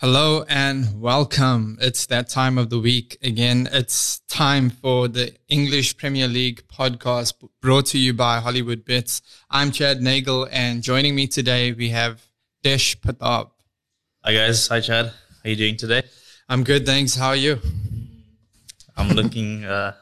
[0.00, 1.76] Hello and welcome.
[1.78, 3.68] It's that time of the week again.
[3.70, 9.20] It's time for the English Premier League podcast brought to you by Hollywoodbets.
[9.50, 12.22] I'm Chad Nagel and joining me today we have
[12.62, 13.50] Desh Pratap.
[14.24, 14.68] Hi guys.
[14.68, 15.04] Hi Chad.
[15.08, 15.12] How
[15.44, 16.02] are you doing today?
[16.48, 17.14] I'm good, thanks.
[17.14, 17.58] How are you?
[18.96, 19.92] I'm looking uh,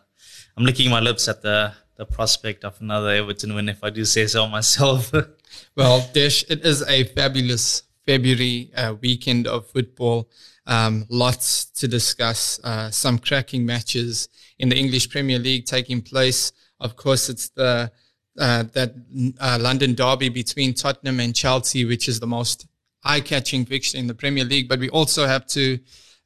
[0.57, 4.05] I'm licking my lips at the the prospect of another Everton win if I do
[4.05, 5.13] say so myself.
[5.77, 10.31] well, Desh, it is a fabulous February uh, weekend of football.
[10.67, 12.59] Um, lots to discuss.
[12.65, 16.53] Uh, some cracking matches in the English Premier League taking place.
[16.81, 17.93] Of course, it's the
[18.39, 18.95] uh, that
[19.41, 22.67] uh, London derby between Tottenham and Chelsea, which is the most
[23.05, 24.69] eye-catching fixture in the Premier League.
[24.71, 25.79] But we also have to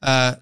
[0.03, 0.35] uh,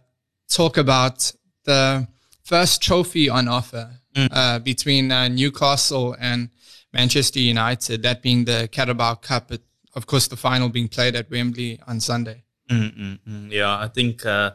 [0.51, 1.33] talk about
[1.65, 2.07] the
[2.43, 4.29] first trophy on offer mm.
[4.31, 6.51] Uh, between Newcastle and
[6.93, 8.03] Manchester United.
[8.03, 9.53] That being the Carabao Cup.
[9.53, 9.63] It,
[9.95, 12.45] of course, the final being played at Wembley on Sunday.
[12.71, 13.51] Mm-mm-mm.
[13.51, 14.53] Yeah, I think, uh,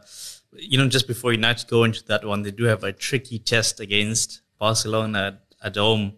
[0.54, 3.80] you know, just before United go into that one, they do have a tricky test
[3.80, 6.14] against Barcelona at, at home.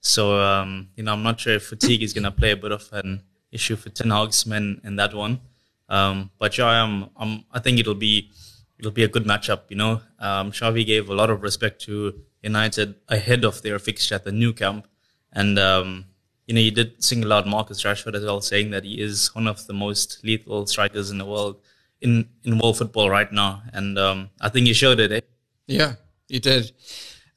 [0.00, 2.72] So, um, you know, I'm not sure if fatigue is going to play a bit
[2.72, 5.40] of an issue for Ten Hag's men in that one.
[5.88, 8.30] Um, but yeah, I'm, I'm, I think it'll be,
[8.78, 9.62] it'll be a good matchup.
[9.68, 14.14] You know, um, Xavi gave a lot of respect to United ahead of their fixture
[14.14, 14.86] at the Nou Camp.
[15.32, 16.04] And, um,
[16.50, 19.46] you know, you did single out Marcus Rashford as well, saying that he is one
[19.46, 21.60] of the most lethal strikers in the world
[22.00, 25.12] in in world football right now, and um, I think he showed it.
[25.12, 25.20] Eh?
[25.68, 25.94] Yeah,
[26.26, 26.72] he did.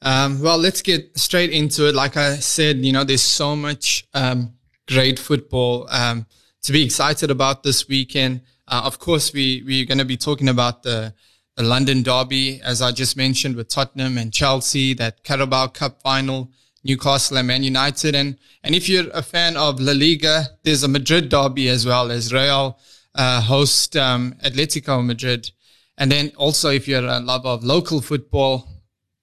[0.02, 1.94] Um, well, let's get straight into it.
[1.94, 4.54] Like I said, you know, there's so much um,
[4.88, 6.26] great football um,
[6.62, 8.40] to be excited about this weekend.
[8.66, 11.14] Uh, of course, we we're going to be talking about the
[11.54, 16.50] the London derby, as I just mentioned, with Tottenham and Chelsea, that Carabao Cup final.
[16.84, 18.14] Newcastle and Man United.
[18.14, 22.10] And, and if you're a fan of La Liga, there's a Madrid derby as well
[22.10, 22.78] as Real
[23.14, 25.50] uh, host um, Atletico Madrid.
[25.96, 28.68] And then also, if you're a lover of local football,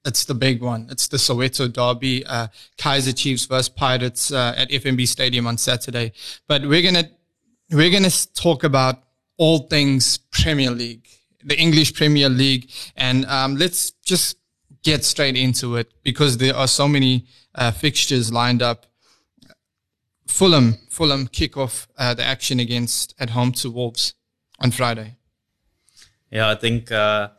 [0.05, 0.87] it's the big one.
[0.89, 6.13] It's the Soweto derby, uh, Kaizer Chiefs versus Pirates uh, at FNB Stadium on Saturday.
[6.47, 7.09] But we're gonna
[7.71, 9.03] we're gonna talk about
[9.37, 11.07] all things Premier League,
[11.43, 14.37] the English Premier League, and um, let's just
[14.83, 18.85] get straight into it because there are so many uh, fixtures lined up.
[20.27, 24.13] Fulham, Fulham kick off uh, the action against at home to Wolves
[24.59, 25.17] on Friday.
[26.31, 27.29] Yeah, I think uh,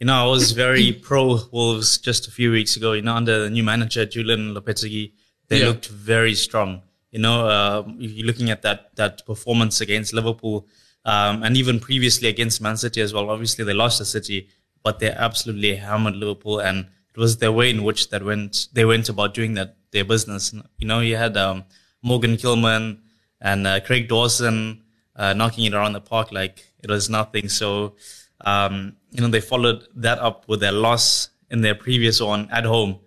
[0.00, 2.92] you know I was very pro Wolves just a few weeks ago.
[2.92, 5.12] You know, under the new manager Julen Lopetegui,
[5.48, 5.66] they yeah.
[5.66, 6.82] looked very strong.
[7.10, 10.66] You know, uh, if you're looking at that that performance against Liverpool,
[11.04, 13.30] um, and even previously against Man City as well.
[13.30, 14.48] Obviously, they lost the City,
[14.82, 16.86] but they absolutely hammered Liverpool, and
[17.18, 20.54] it was the way in which that went they went about doing that their business.
[20.78, 21.64] You know, you had um,
[22.00, 23.00] Morgan Kilman
[23.40, 24.84] and uh, Craig Dawson
[25.16, 27.48] uh, knocking it around the park like it was nothing.
[27.48, 27.96] So,
[28.42, 32.64] um, you know, they followed that up with their loss in their previous one at
[32.64, 33.00] home,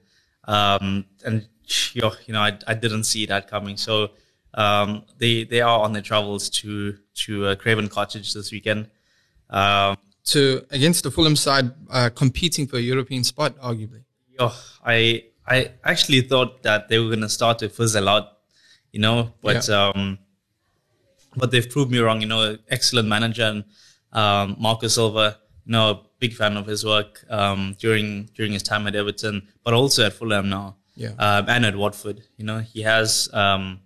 [0.43, 1.47] um, and
[1.93, 2.01] you
[2.33, 3.77] know, I, I didn't see that coming.
[3.77, 4.11] So.
[4.53, 8.89] Um, they they are on their travels to to uh, Craven Cottage this weekend.
[9.49, 9.95] Um,
[10.25, 14.00] to against the Fulham side uh, competing for a European spot, arguably.
[14.41, 18.37] Oh, I I actually thought that they were going to start to fizzle out,
[18.91, 19.91] you know, but yeah.
[19.93, 20.19] um,
[21.35, 22.21] but they've proved me wrong.
[22.21, 23.63] You know, excellent manager and
[24.11, 25.37] um, Marco Silva.
[25.65, 29.47] You know, a big fan of his work um, during during his time at Everton,
[29.63, 30.77] but also at Fulham now.
[30.95, 32.23] Yeah, um, and at Watford.
[32.37, 33.79] You know, he has um,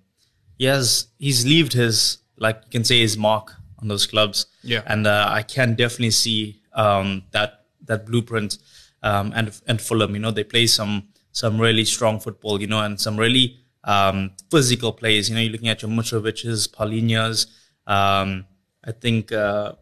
[0.58, 4.48] he has he's left his like you can say his mark on those clubs.
[4.64, 8.58] Yeah, and uh, I can definitely see um, that that blueprint.
[9.06, 12.82] Um, and and Fulham, you know, they play some some really strong football, you know,
[12.82, 15.30] and some really um, physical plays.
[15.30, 17.48] You know, you're looking at your Mitrovic's, Palhinha's.
[17.86, 18.46] Um,
[18.84, 19.74] I think uh,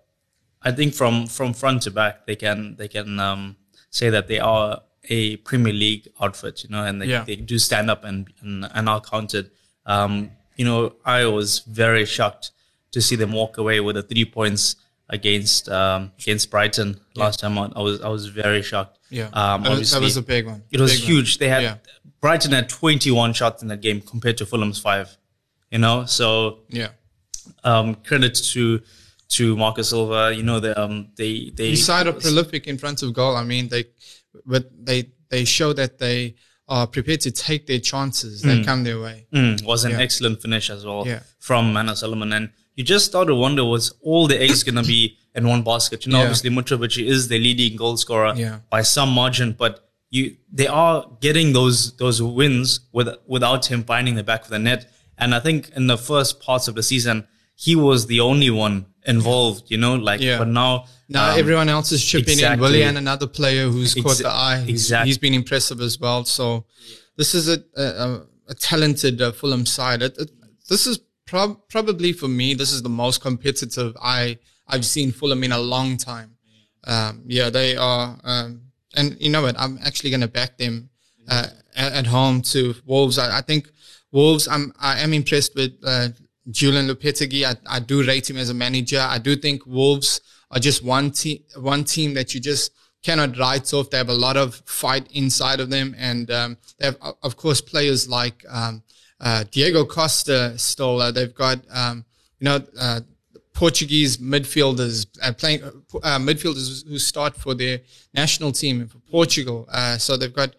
[0.61, 3.55] I think from from front to back, they can they can um,
[3.89, 7.23] say that they are a Premier League outfit, you know, and they, yeah.
[7.23, 9.51] they do stand up and and, and are counted.
[9.85, 12.51] Um, you know, I was very shocked
[12.91, 14.75] to see them walk away with the three points
[15.13, 17.23] against um, against Brighton yeah.
[17.23, 18.99] last time I was I was very shocked.
[19.09, 20.63] Yeah, um, that, was, that was a big one.
[20.71, 21.35] It was big huge.
[21.35, 21.39] One.
[21.39, 21.75] They had yeah.
[22.19, 25.15] Brighton had 21 shots in that game compared to Fulham's five.
[25.69, 26.89] You know, so yeah.
[27.63, 28.81] Um, credit to
[29.29, 30.33] to Marcus Silva.
[30.35, 33.35] You know, they um they they he side are prolific in front of goal.
[33.35, 33.85] I mean, they
[34.45, 36.35] but they they show that they
[36.67, 38.65] are prepared to take their chances that mm.
[38.65, 39.27] come their way.
[39.33, 39.99] Mm, was an yeah.
[39.99, 41.19] excellent finish as well yeah.
[41.39, 42.31] from Manor Solomon.
[42.33, 45.63] And you just start to wonder was all the eggs going to be in one
[45.63, 46.05] basket?
[46.05, 46.23] You know, yeah.
[46.25, 48.59] obviously Mitrovic is the leading goal scorer yeah.
[48.69, 54.15] by some margin, but you they are getting those those wins with, without him finding
[54.15, 54.91] the back of the net.
[55.17, 58.87] And I think in the first parts of the season, he was the only one
[59.05, 60.39] involved, you know, like, Yeah.
[60.39, 62.39] but now, Now um, everyone else is chipping in.
[62.39, 62.61] exactly.
[62.61, 64.57] Willian, another player who's caught the eye.
[64.59, 65.09] He's- exactly.
[65.09, 66.25] He's been impressive as well.
[66.25, 66.65] So
[67.17, 70.01] this is a, a, a- a talented uh, Fulham side.
[70.01, 70.29] It, it,
[70.69, 70.99] this is
[71.33, 74.37] prob- probably for me, this is the most competitive I,
[74.67, 76.35] I've seen Fulham in a long time.
[76.85, 78.19] Um, yeah, they are.
[78.23, 78.61] Um,
[78.95, 79.55] and you know what?
[79.59, 80.89] I'm actually going to back them
[81.27, 83.17] uh, at, at home to Wolves.
[83.17, 83.71] I, I think
[84.11, 84.47] Wolves.
[84.47, 86.09] I'm I am impressed with uh,
[86.51, 87.45] Julen Lopetegui.
[87.45, 88.99] I, I do rate him as a manager.
[88.99, 90.21] I do think Wolves
[90.51, 92.71] are just one team, one team that you just
[93.01, 93.89] cannot write off.
[93.89, 97.59] They have a lot of fight inside of them, and um, they have, of course,
[97.59, 98.83] players like um,
[99.23, 100.57] uh, Diego Costa.
[100.59, 102.05] Still, uh, they've got um,
[102.39, 102.59] you know.
[102.79, 103.01] Uh,
[103.53, 107.79] Portuguese midfielders uh, playing uh, midfielders who start for their
[108.13, 109.67] national team for Portugal.
[109.71, 110.55] Uh, so they've got,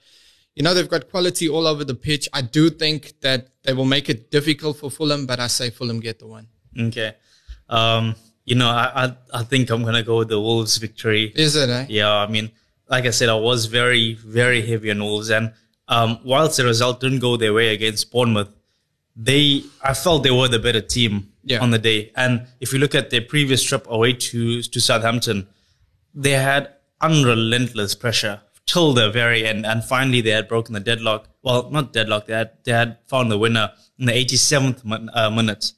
[0.54, 2.28] you know, they've got quality all over the pitch.
[2.32, 5.98] I do think that they will make it difficult for Fulham, but I say Fulham
[6.00, 6.46] get the win.
[6.78, 7.14] okay.
[7.68, 8.14] Um,
[8.44, 11.32] you know, I, I, I think I'm going to go with the Wolves victory.
[11.34, 11.68] Is it?
[11.68, 11.86] Eh?
[11.88, 12.50] Yeah, I mean,
[12.88, 15.30] like I said, I was very, very heavy on Wolves.
[15.30, 15.52] And
[15.88, 18.48] um, whilst the result didn't go their way against Bournemouth,
[19.16, 21.60] they, I felt they were the better team Yeah.
[21.60, 22.10] on the day.
[22.16, 25.46] And if you look at their previous trip away to, to Southampton,
[26.14, 29.66] they had unrelentless pressure till the very end.
[29.66, 31.28] And finally, they had broken the deadlock.
[31.42, 32.26] Well, not deadlock.
[32.26, 35.72] They had, they had found the winner in the 87th min- uh, minute.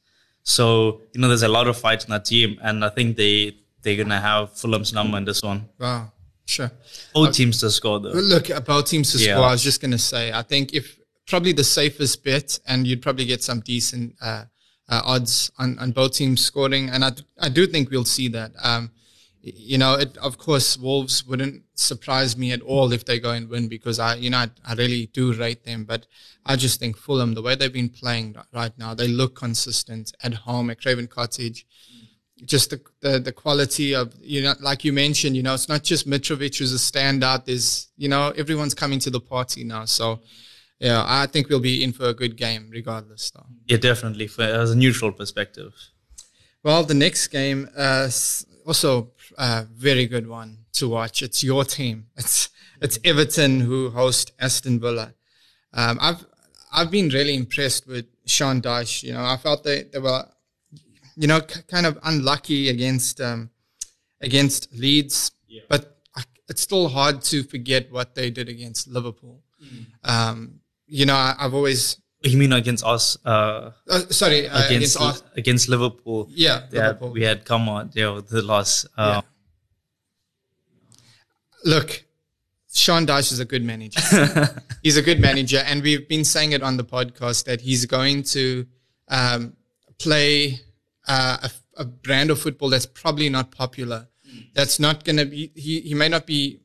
[0.44, 2.58] So, you know, there's a lot of fight in that team.
[2.62, 5.68] And I think they, they're going to have Fulham's number in this one.
[5.78, 6.12] Wow.
[6.46, 6.70] Sure.
[7.12, 8.10] Both teams to score though.
[8.10, 9.34] Look, both teams to Yeah.
[9.34, 10.96] score, I was just going to say, I think if
[11.26, 14.44] probably the safest bet, and you'd probably get some decent uh,
[14.88, 17.10] uh, odds on, on both teams scoring, and I,
[17.40, 18.52] I do think we'll see that.
[18.62, 18.92] Um,
[19.42, 23.48] you know, it, of course, Wolves wouldn't surprise me at all if they go and
[23.48, 25.84] win because I, you know, I, I really do rate them.
[25.84, 26.06] But
[26.44, 30.34] I just think Fulham, the way they've been playing right now, they look consistent at
[30.34, 31.64] home at Craven Cottage
[32.44, 35.82] just the, the the quality of you know like you mentioned you know it's not
[35.82, 37.46] just Mitrovic who's a standout.
[37.46, 39.86] There's you know everyone's coming to the party now.
[39.86, 40.20] So
[40.78, 43.46] yeah I think we'll be in for a good game regardless though.
[43.66, 44.26] Yeah, definitely.
[44.26, 45.72] For, as a neutral perspective.
[46.62, 48.10] well the next game uh
[48.66, 51.22] also a very good one to watch.
[51.22, 52.06] It's your team.
[52.16, 52.50] It's
[52.82, 55.14] it's Everton who host Aston Villa.
[55.72, 56.26] Um I've
[56.70, 59.04] I've been really impressed with Sean Dyche.
[59.04, 60.26] You know I felt they they were
[61.16, 63.50] you know, k- kind of unlucky against um,
[64.20, 65.32] against Leeds,
[65.68, 69.42] but I, it's still hard to forget what they did against Liverpool.
[70.04, 73.16] Um, you know, I, I've always You mean against us?
[73.24, 76.28] Uh, uh, sorry uh, against against, Ars- against Liverpool?
[76.30, 77.10] yeah, Yeah, Liverpool.
[77.12, 78.86] we had come on, you know, the loss.
[78.96, 79.22] Uh,
[81.64, 82.04] Look,
[82.72, 84.00] Sean Dyche is a good manager.
[84.82, 88.22] he's a good manager, and we've been saying it on the podcast that he's going
[88.24, 88.66] to
[89.08, 89.56] um,
[89.98, 90.60] play
[91.06, 91.50] uh, a,
[91.82, 94.08] a brand of football that's probably not popular.
[94.54, 95.50] That's not going to be.
[95.54, 96.60] He he may not be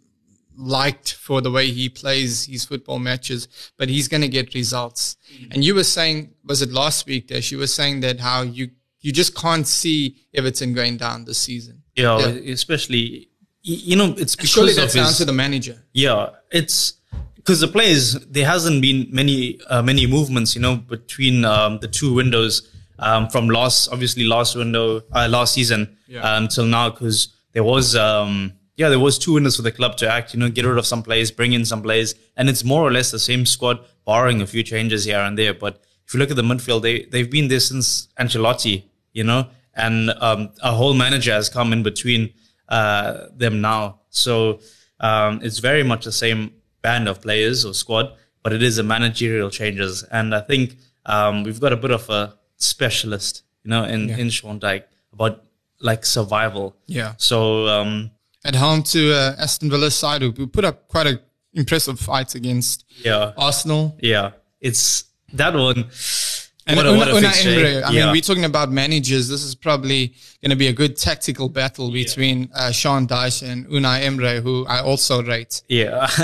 [0.58, 3.48] liked for the way he plays his football matches,
[3.78, 5.16] but he's going to get results.
[5.52, 7.52] And you were saying, was it last week, Dash?
[7.52, 11.82] You were saying that how you you just can't see Everton going down this season.
[11.98, 12.52] know, Yeah.
[12.52, 13.30] especially,
[13.64, 15.84] you know, it's because Surely of that's down to the manager.
[15.94, 16.94] Yeah, it's
[17.36, 21.88] because the players there hasn't been many uh, many movements, you know, between um, the
[21.88, 22.68] two windows
[23.02, 26.22] um, from last obviously last window uh, last season Yeah.
[26.30, 27.20] um, till now because
[27.54, 30.50] there was um, yeah there was two windows for the club to act, you know,
[30.50, 33.20] get rid of some players, bring in some players, and it's more or less the
[33.20, 35.54] same squad, barring a few changes here and there.
[35.54, 35.74] But
[36.06, 40.10] if you look at the midfield, they they've been there since Ancelotti, you know, and
[40.28, 42.34] um, a whole manager has come in between
[42.70, 44.00] uh, them now.
[44.10, 44.60] So
[45.00, 48.84] um, it's very much the same band of players or squad, but it is a
[48.84, 50.04] managerial changes.
[50.12, 52.22] And I think um, we've got a bit of a
[52.62, 55.44] specialist, you know, in, in Sean Dyche about
[55.80, 56.76] like survival.
[56.88, 57.14] Yeah.
[57.18, 58.12] So um,
[58.46, 61.22] at home to uh, Aston Villa side who put up quite a
[61.54, 63.98] impressive fight against yeah, Arsenal.
[64.02, 65.90] yeah, it's that one.
[66.72, 67.32] And what a, what Una.
[67.36, 68.06] Emery, I yeah.
[68.06, 69.28] mean, we're talking about managers.
[69.28, 73.66] This is probably going to be a good tactical battle between uh, Sean Dyche and
[73.68, 75.62] Unai Emery, who I also rate.
[75.68, 76.10] Yeah.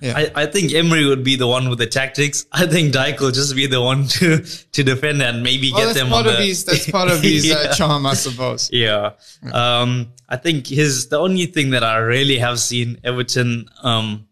[0.00, 0.16] Yeah.
[0.16, 2.46] I, I think Emery would be the one with the tactics.
[2.52, 5.96] I think Dyche will just be the one to, to defend and maybe Well, get
[5.96, 6.64] them part on of the, his.
[6.64, 8.70] That's part of his uh, charm, I suppose.
[8.78, 9.12] Yeah.
[9.52, 14.27] Um, I think his, the only thing that I really have seen Everton, um,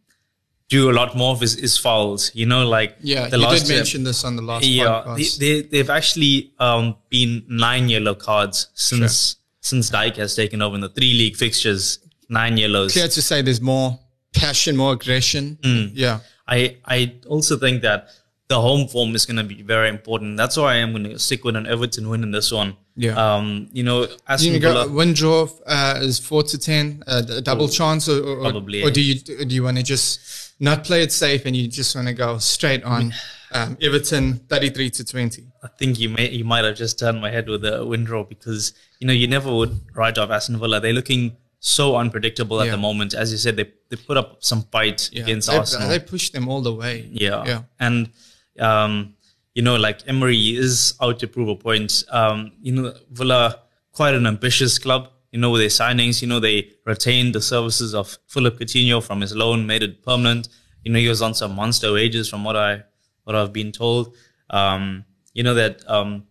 [0.68, 3.66] do a lot more of is, is fouls, you know, like Yeah, the you last
[3.66, 5.38] did mention this on the last yeah, podcast.
[5.38, 10.74] they, they, they've actually, um, been nine yellow cards since, since Dyche has taken over
[10.74, 12.92] in the three league fixtures, nine yellows.
[12.92, 13.98] Clear to say there's more
[14.34, 15.58] passion, more aggression.
[15.62, 15.90] Mm.
[15.94, 16.20] Yeah.
[16.48, 18.08] I I also think that
[18.48, 20.36] the home form is going to be very important.
[20.36, 22.76] That's why I'm going to stick with an Everton win in this one.
[22.94, 23.14] Yeah.
[23.16, 24.86] Um, you know, Aston You Villa.
[24.86, 28.84] go win draw uh, is four to ten, uh, a double chance, or, or, Probably,
[28.84, 31.94] or do you do you want to just not play it safe and you just
[31.94, 33.12] want to go straight on
[33.52, 35.44] um, Everton thirty three to twenty?
[35.62, 38.72] I think you may you might have just turned my head with a windrow because
[39.00, 40.80] you know you never would write off Aston Villa.
[40.80, 42.72] They're looking so unpredictable at Yeah.
[42.72, 43.14] the moment.
[43.14, 45.88] As you said, they they put up some fight against they, Arsenal.
[45.88, 47.08] they pushed them all the way.
[47.12, 47.44] Yeah.
[47.46, 48.10] yeah, And,
[48.58, 49.14] um,
[49.54, 52.04] you know, like Emery is out to prove a point.
[52.10, 53.60] Um, you know, Villa,
[53.92, 57.94] quite an ambitious club, you know, with their signings, you know, they retained the services
[57.94, 60.48] of Philippe Coutinho from his loan, made it permanent.
[60.82, 62.84] You know, he was on some monster wages from what I,
[63.24, 64.14] what I've been told.
[64.48, 66.24] Um, you know, that, um,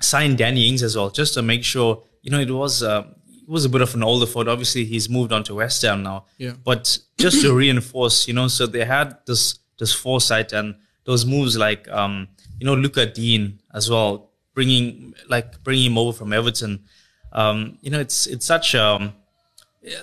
[0.00, 3.46] signed Danny Ings as well, just to make sure, you know, it was, uh, it
[3.46, 4.48] was a bit of an older forward.
[4.48, 6.24] Obviously, he's moved on to West Ham now.
[6.38, 6.54] Yeah.
[6.64, 11.58] But just to reinforce, you know, so they had this this foresight and those moves
[11.58, 12.28] like, um,
[12.58, 16.84] you know, Lucas Digne as well, bringing like bringing him over from Everton.
[17.32, 19.12] Um, you know, it's it's such um,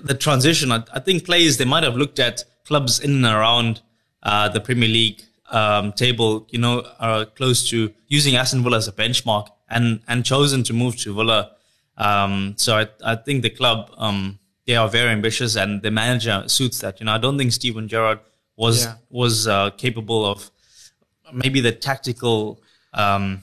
[0.04, 0.72] the transition.
[0.72, 3.82] I, I think players they might have looked at clubs in and around
[4.24, 8.88] uh, the Premier League um, table, you know, are close to using Aston Villa as
[8.88, 11.52] a benchmark and and chosen to move to Villa.
[11.98, 16.44] Um, so I, I think the club um, they are very ambitious and the manager
[16.48, 17.00] suits that.
[17.00, 18.20] You know, I don't think Steven Gerrard
[18.56, 18.96] was Yeah.
[19.10, 20.52] was uh, capable of
[21.34, 22.62] maybe the tactical
[22.94, 23.42] um,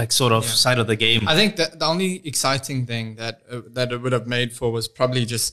[0.00, 1.22] like sort of side of the game.
[1.26, 4.66] I think that the only exciting thing that uh, that it would have made for
[4.78, 5.48] was probably just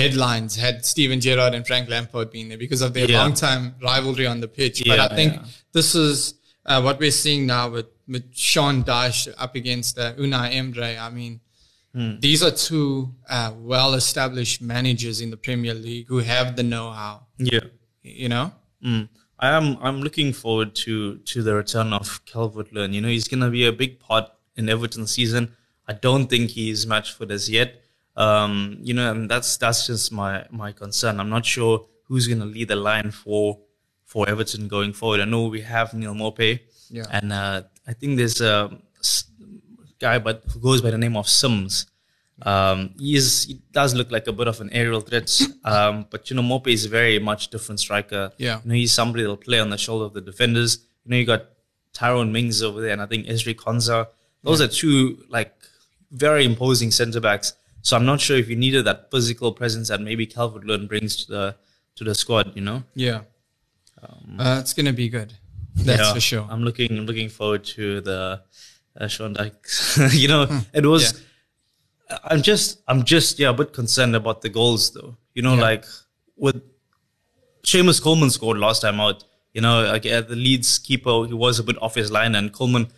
[0.00, 3.22] headlines had Steven Gerrard and Frank Lampard been there because of their Yeah.
[3.22, 4.76] long time rivalry on the pitch.
[4.86, 5.44] but I think yeah.
[5.72, 6.34] this is
[6.66, 10.94] uh, what we're seeing now with, with Sean Dyche up against uh, Unai Emery.
[10.98, 11.40] I mean,
[11.94, 12.20] Hmm.
[12.20, 16.86] these are two uh, well established managers in the Premier League who have the know
[17.00, 17.60] how, yeah.
[18.02, 18.52] you know?
[18.84, 19.08] Mm.
[19.38, 19.76] I am.
[19.80, 22.92] I'm looking forward to to the return of Calvert Lewin.
[22.92, 24.26] You know, he's going to be a big part
[24.56, 25.54] in Everton's season.
[25.86, 27.80] I don't think he's match fit as yet.
[28.16, 31.20] Um, you know, and that's that's just my my concern.
[31.20, 33.60] I'm not sure who's going to lead the line for
[34.04, 35.20] for Everton going forward.
[35.20, 37.04] I know we have Neal Maupay, Yeah.
[37.12, 38.76] and uh, I think there's a
[40.00, 41.86] guy, but who goes by the name of Simms.
[42.42, 45.28] Um, he is he does look like a bit of an aerial threat,
[45.64, 48.32] um, but you know Maupay is very much different striker.
[48.38, 48.60] Yeah.
[48.62, 50.78] you know he's somebody that'll play on the shoulder of the defenders.
[51.04, 51.46] You know you got
[51.92, 54.06] Tyrone Mings over there, and I think Ezri Konsa.
[54.44, 55.52] Those are two like
[56.12, 57.54] very imposing centre backs.
[57.82, 61.24] So I'm not sure if you needed that physical presence that maybe Calvert Lewin brings
[61.24, 61.56] to the
[61.96, 62.54] to the squad.
[62.54, 63.22] You know, Yeah.
[64.02, 65.34] uh, it's going to be good.
[65.74, 66.46] That's Yeah, for sure.
[66.50, 68.42] I'm looking I'm looking forward to the
[68.96, 69.98] uh, Sean Dykes.
[70.14, 71.20] you know, it was.
[72.24, 75.16] I'm just I'm just yeah a bit concerned about the goals though.
[75.34, 75.60] You know, Yeah.
[75.62, 75.84] like
[76.36, 76.62] with
[77.64, 79.24] Seamus Coleman scored last time out.
[79.54, 82.88] You know, like the Leeds keeper, he was a bit off his line, and Coleman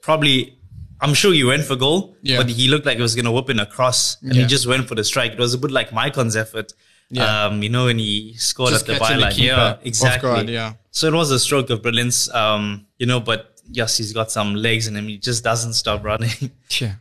[0.00, 0.52] probably.
[0.98, 2.38] I'm sure he went for goal, Yeah.
[2.38, 4.42] but he looked like he was going to whip in a cross, and Yeah.
[4.42, 5.32] he just went for the strike.
[5.32, 6.72] It was a bit like Mycon's effort,
[7.10, 7.44] Yeah.
[7.48, 10.26] um, you know, when he scored Just at the catching the Yeah, exactly.
[10.30, 10.72] guard, yeah.
[10.92, 14.54] So it was a stroke of brilliance, um, you know, but yes, he's got some
[14.54, 15.06] legs in him.
[15.08, 16.50] He just doesn't stop running.
[16.80, 16.94] Yeah.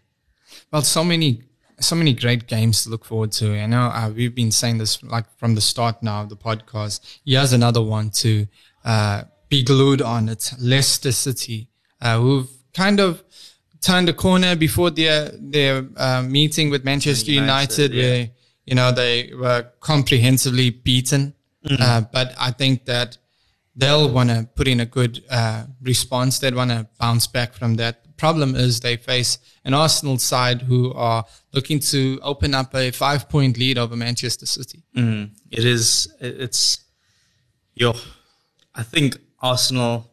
[0.74, 1.44] Well, so many,
[1.80, 3.58] so many great games to look forward to.
[3.58, 7.20] I know uh, we've been saying this like from the start now of the podcast.
[7.26, 8.48] Here's another one to
[8.84, 10.30] uh, be glued on.
[10.30, 11.70] It's Leicester City,
[12.02, 13.24] uh, who've kind of
[13.82, 18.04] turned a corner before their their uh, meeting with Manchester United, United, yeah.
[18.04, 18.30] where
[18.66, 21.34] you know they were comprehensively beaten.
[21.80, 23.18] Uh, but I think that
[23.76, 26.38] they'll want to put in a good uh, response.
[26.40, 28.05] They'd want to bounce back from that.
[28.18, 33.28] Problem is they face an Arsenal side who are looking to open up a five
[33.30, 34.84] point lead over Manchester City.
[34.96, 36.80] Mm, it is, it- it's,
[37.74, 37.94] yo,
[38.74, 40.10] I think Arsenal,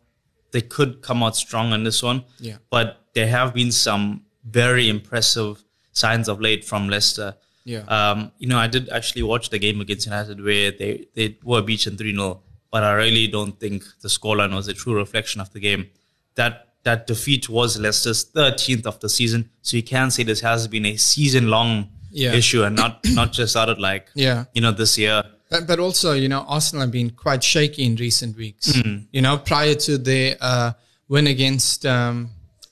[0.50, 2.24] they could come out strong on this one.
[2.40, 2.56] Yeah.
[2.70, 7.34] But there have been some very impressive signs of late from Leicester.
[7.64, 7.82] Yeah.
[7.86, 11.62] Um, you know, I did actually watch the game against United where they, they were
[11.62, 12.40] beaten 3 0,
[12.72, 15.88] but I really don't think the scoreline was a true reflection of the game.
[16.34, 20.66] That that defeat was Leicester's 13th of the season, so you can say this has
[20.68, 22.34] been a season long Yeah.
[22.34, 24.44] issue and not not just started like Yeah.
[24.54, 25.22] you know this year.
[25.50, 28.74] But, but also, you know, Arsenal have been quite shaky in recent weeks.
[29.12, 30.72] You know, prior to their uh,
[31.08, 32.30] win against um,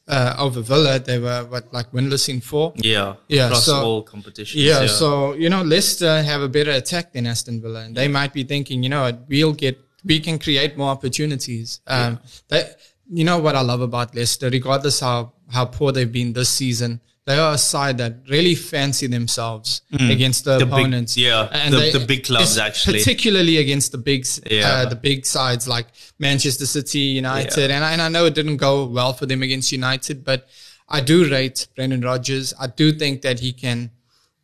[0.09, 2.73] uh, over Villa, they were what like winless in four.
[2.77, 4.65] Yeah, Yeah, across so- all competitions.
[4.65, 8.33] Yeah, so you know, Leicester have a better attack than Aston Villa, and they might
[8.33, 11.81] be thinking, you know, we'll get, we can create more opportunities.
[11.87, 12.65] Um, they,
[13.13, 17.01] you know what I love about Leicester, regardless how how poor they've been this season,
[17.27, 20.59] they are a side that really fancy themselves against the, Mm.
[20.61, 21.17] The big- opponents.
[21.17, 22.99] yeah, the- the big clubs, actually.
[23.01, 24.69] particularly against the big, Yeah.
[24.71, 25.87] uh, the big sides like
[26.21, 29.73] Manchester City, United, and I, and I know it didn't go well for them against
[29.73, 30.49] United, but
[30.89, 32.55] I do rate Brendan Rodgers.
[32.59, 33.91] I do think that he can.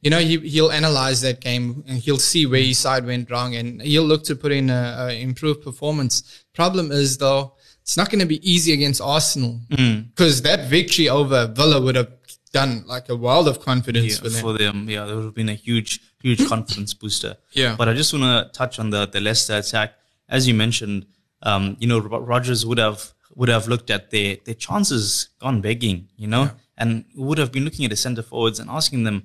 [0.02, 3.56] You know, he, he'll analyze that game and he'll see where his side went wrong
[3.56, 6.22] and he'll look to put in a, a improved performance.
[6.54, 7.54] Problem is though,
[7.86, 10.08] it's not going to be easy against Arsenal Mm.
[10.10, 12.10] because that victory over Villa would have
[12.52, 14.40] done like a world of confidence Yeah, for them.
[14.42, 14.90] for them.
[14.90, 17.36] Yeah, there would have been a huge, huge confidence booster.
[17.52, 17.76] Yeah.
[17.78, 19.94] But I just want to touch on the the Leicester attack.
[20.28, 21.06] As you mentioned,
[21.42, 25.60] um, you know, Ro- Rogers would have would have looked at their their chances gone
[25.60, 29.18] begging, you know, and would have been looking at the centre forwards and asking them,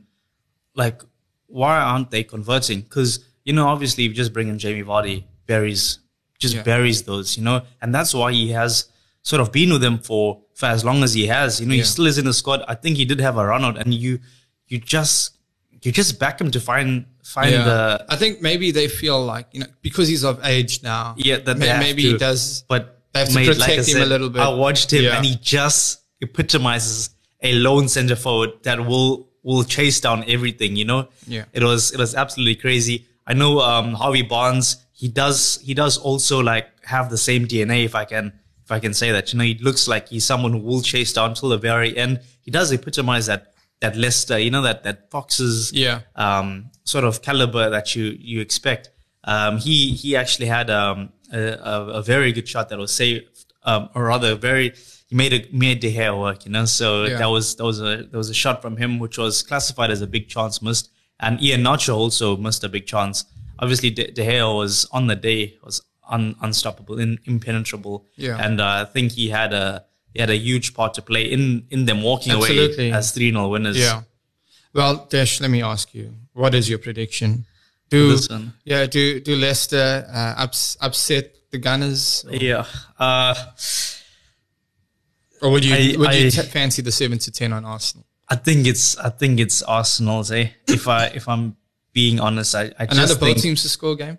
[0.76, 1.02] like,
[1.48, 2.82] why aren't they converting?
[2.82, 3.12] Because
[3.44, 5.98] you know, obviously, if you just bring in Jamie Vardy, buries
[6.42, 6.64] just Yeah.
[6.72, 8.72] buries those, you know, and that's why he has
[9.32, 10.26] sort of been with them for
[10.60, 11.60] for as long as he has.
[11.60, 12.60] You know, he still is in the squad.
[12.68, 14.20] I think he did have a run out, and you
[14.72, 15.38] you just
[15.84, 16.90] you just back him to find
[17.36, 17.64] find Yeah.
[17.72, 21.04] the I think maybe they feel like, you know, because he's of age now.
[21.18, 22.10] yeah that may- maybe to.
[22.12, 22.64] he does.
[22.74, 22.84] but
[23.14, 24.42] they have to mate, protect like him said, a little bit.
[24.42, 25.16] I watched him, Yeah.
[25.18, 26.00] and he just
[26.42, 27.10] epitomizes
[27.42, 30.76] a lone center forward that will will chase down everything.
[30.76, 31.46] You know, Yeah.
[31.54, 33.06] It was it was absolutely crazy.
[33.26, 34.68] I know um, Harvey Barnes.
[35.02, 37.86] He does he does also like have the same DNA.
[37.86, 38.26] If I can
[38.66, 41.12] if I can say that, you know, he looks like he's someone who will chase
[41.20, 42.20] down till the very end.
[42.46, 43.44] He does epitomize that
[43.84, 44.38] that Leicester.
[44.46, 46.02] You know that that Fox's Yeah.
[46.16, 46.48] um,
[46.84, 48.84] sort of caliber that you you expect.
[49.24, 51.40] Um, he he actually had um, a,
[51.74, 53.26] a, a very good shot that was saved,
[53.64, 54.68] um, or rather, very
[55.10, 56.46] he made a made De Gea work.
[56.46, 57.18] You know, so Yeah.
[57.22, 60.02] that was that was a that was a shot from him which was classified as
[60.02, 60.90] a big chance missed,
[61.20, 63.26] and Iheanacho also missed a big chance.
[63.62, 68.38] Obviously, De, De Gea was on the day was un, unstoppable, in, impenetrable, Yeah.
[68.46, 71.66] and uh, I think he had a he had a huge part to play in
[71.70, 72.90] in them walking Absolutely.
[72.90, 73.78] away as three 0 winners.
[73.78, 74.02] Yeah.
[74.74, 77.46] Well, Dash, let me ask you, what is your prediction?
[77.90, 78.18] Do
[78.64, 82.66] yeah, do do Leicester uh, ups, upset the Gunners, yeah.
[82.98, 83.36] Uh,
[85.42, 88.06] or would you I- would you I- t- fancy the seven to ten on Arsenal?
[88.30, 90.32] I think it's I think it's Arsenal's.
[90.32, 90.50] Eh?
[90.68, 91.58] If I if I'm
[91.94, 94.18] being honest, I, I Another both teams to score game.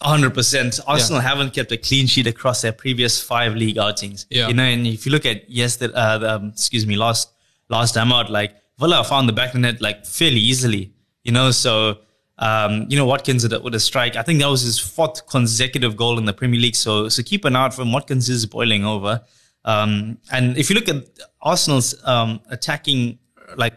[0.00, 0.32] 100.
[0.32, 4.26] percent Arsenal haven't kept a clean sheet across their previous five league outings.
[4.30, 4.48] Yeah.
[4.48, 7.32] you know, and if you look at yesterday, uh, the, um, excuse me, last
[7.68, 10.92] last time out, like Villa found the back of the net like fairly easily.
[11.24, 11.98] You know, so
[12.38, 14.14] um, you know Watkins with a, with a strike.
[14.14, 16.76] I think that was his fourth consecutive goal in the Premier League.
[16.76, 17.92] So so keep an eye out for him.
[17.92, 19.22] Watkins is boiling over.
[19.64, 21.04] Um, and if you look at
[21.42, 23.18] Arsenal's um, attacking,
[23.56, 23.74] like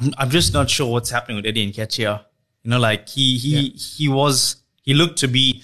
[0.00, 2.24] I'm, I'm just not sure what's happening with Eddie Nketiah.
[2.62, 5.62] You know, like he he he was he looked to be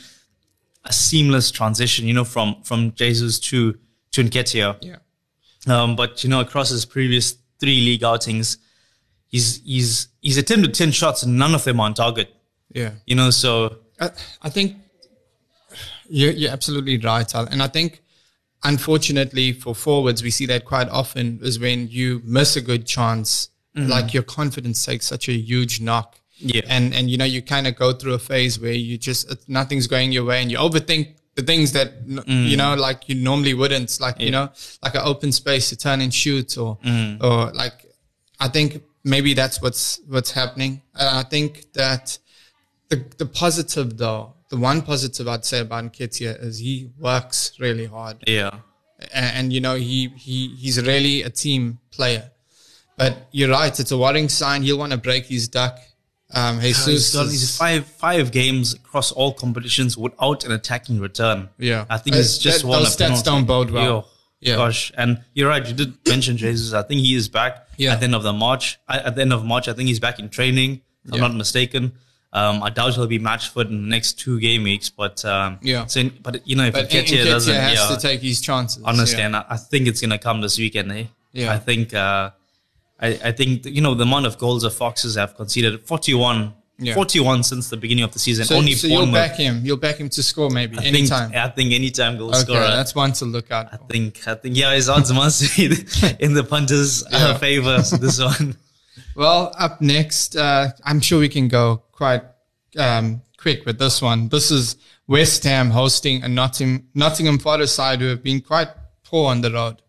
[0.85, 2.07] a seamless transition.
[2.07, 3.79] You know, from from Jesus to
[4.13, 4.79] to Nketiah.
[4.81, 4.97] Yeah.
[5.67, 8.59] Um, but you know, across his previous three league outings,
[9.29, 12.35] he's he's he's attempted ten shots and none of them on target.
[12.73, 12.93] Yeah.
[13.07, 14.11] You know, so I,
[14.43, 14.77] I think
[16.09, 17.47] you're, you're absolutely right, Al.
[17.47, 18.03] and I think
[18.65, 23.49] unfortunately for forwards we see that quite often is when you miss a good chance,
[23.77, 23.89] Mm-hmm.
[23.89, 26.19] like your confidence takes such a huge knock.
[26.39, 26.63] Yeah.
[26.67, 29.49] and and you know you kind of go through a phase where you just it-
[29.49, 32.49] nothing's going your way, and you overthink the things that n- mm.
[32.49, 34.51] you know like you normally wouldn't, like you know
[34.83, 37.23] like an open space to turn and shoot, or mm.
[37.23, 37.87] or like
[38.41, 40.83] I think maybe that's what's what's happening.
[40.95, 42.19] And I think that
[42.89, 47.87] the the positive though, the one positive I'd say about Nketiah is he works really
[47.87, 48.51] hard, yeah,
[49.15, 52.32] and, and you know he he he's really a team player.
[52.97, 54.63] But you're right; it's a worrying sign.
[54.63, 55.79] He'll want to break his duck.
[56.35, 61.51] Um, Jesus, he's done he's five five games across all competitions without an attacking return.
[61.59, 61.85] Yeah.
[61.91, 64.09] I think he's just that- won those stats don't bode well.
[64.41, 64.57] Yeah.
[64.57, 65.65] Gosh, and you're right.
[65.67, 66.73] You did mention Jesus.
[66.73, 67.93] I think he is back Yeah.
[67.93, 68.79] at the end of the March.
[68.89, 70.81] At the end of March, I think he's back in training.
[71.05, 71.93] If I'm not mistaken.
[72.33, 74.89] Um, I doubt he'll be match fit in the next two game weeks.
[74.89, 75.85] But um, Yeah.
[75.87, 78.83] So, but you know, if Nketiah doesn't, has yeah, to take his chances.
[78.83, 79.37] understand.
[79.37, 80.91] I, I think it's gonna come this weekend.
[80.93, 81.05] Eh?
[81.33, 81.53] Yeah.
[81.53, 81.93] I think.
[81.95, 82.31] Uh,
[83.03, 86.95] I, I think you know the amount of goals the Foxes have conceded 41, Yeah.
[86.95, 88.45] 41 since the beginning of the season.
[88.45, 89.65] So, Only so you'll back him.
[89.67, 91.33] You'll back him to score maybe I think, anytime.
[91.35, 92.61] I think anytime goal okay, scorer.
[92.61, 93.87] that's one to look out I for.
[93.89, 95.65] think I think yeah, his odds must be
[96.25, 97.19] in the punters' Yeah.
[97.29, 97.83] uh, favor.
[97.83, 98.57] So this one,
[99.17, 102.23] Well, up next, uh, I'm sure we can go quite
[102.79, 104.29] um, quick with this one.
[104.29, 108.69] This is West Ham hosting a Nottingham, Nottingham Forest side who have been quite
[109.05, 109.83] poor on the road.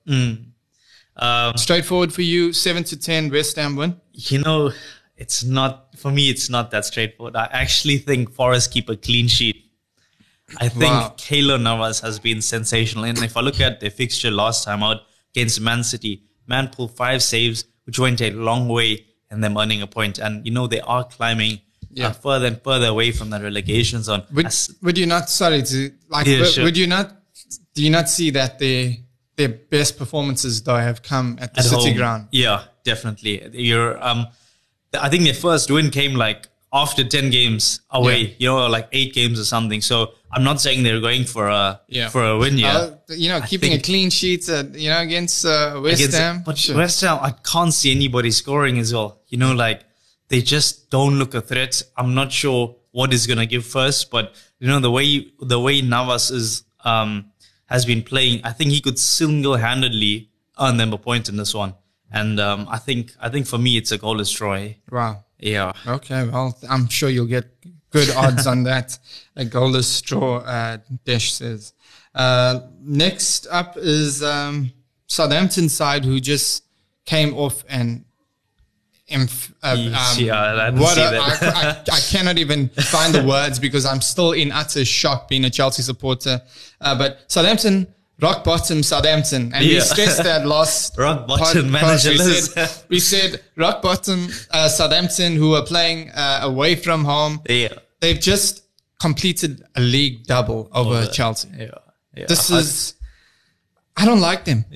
[1.17, 3.99] Um, Straightforward for you, seven to ten, West Ham win.
[4.13, 4.71] you know,
[5.17, 6.29] it's not for me.
[6.29, 7.35] It's not that straightforward.
[7.35, 9.57] I actually think Forest keep a clean sheet.
[10.59, 11.13] I think Wow.
[11.17, 13.05] Keylor Navas has been sensational.
[13.05, 15.01] And if I look at their fixture last time out
[15.35, 19.81] against Man City, man pulled five saves, which went a long way in them earning
[19.81, 20.19] a point.
[20.19, 22.07] And, you know, they are climbing Yeah.
[22.07, 24.23] uh, further and further away from that relegation zone.
[24.33, 26.63] Would, As- would you not, sorry to, like, Yeah, would, sure.
[26.65, 27.15] would you not,
[27.73, 28.95] do you not see that their,
[29.35, 31.97] their best performances though have come at the at city home.
[31.97, 32.27] ground?
[32.31, 33.33] Yeah, definitely.
[33.53, 34.27] You're um
[34.99, 38.33] I think their first win came like after 10 games away, Yeah.
[38.39, 39.79] you know, like 8 games or something.
[39.81, 42.09] So I'm not saying they're going for a Yeah.
[42.09, 42.77] for a win yeah.
[42.77, 46.43] Uh, you know, keeping a clean sheet, uh, you know, against uh, West Against- Ham.
[46.45, 46.75] But Sure.
[46.77, 49.19] West Ham, I can't see anybody scoring as well.
[49.29, 49.81] You know, like
[50.29, 51.81] they just don't look a threat.
[51.97, 55.81] I'm not sure what is gonna give first, but you know the way the way
[55.81, 57.25] Navas is um
[57.73, 61.55] has been playing, I think he could single handedly earn them a point in this
[61.55, 61.73] one.
[62.11, 64.69] And um, I think I think for me it's a goalless draw.
[64.91, 65.25] Wow.
[65.39, 65.73] Yeah.
[65.87, 67.45] Okay, well, I'm sure you'll get
[67.89, 68.97] good odds on that.
[69.35, 71.73] A goalless straw uh, dish says.
[72.13, 74.71] Uh, next up is um,
[75.07, 76.63] Southampton side who just
[77.05, 78.05] came off and.
[79.07, 79.77] Inf- uh, um,
[80.17, 81.01] yeah, I what a-.
[81.01, 85.43] I, I, I cannot even find the words because I'm still in utter shock being
[85.45, 86.41] a Chelsea supporter.
[86.79, 87.87] Uh, but Southampton,
[88.21, 93.41] rock bottom Southampton, and we stressed that last Rock bottom manager we said, we said
[93.57, 97.41] rock bottom uh, Southampton who are playing uh, away from home.
[97.49, 97.73] Yeah.
[97.99, 98.63] They've just
[99.01, 101.49] completed a league double over Chelsea.
[101.57, 101.71] Yeah.
[102.15, 102.25] yeah.
[102.27, 102.95] This is.
[103.95, 104.65] I don't like them.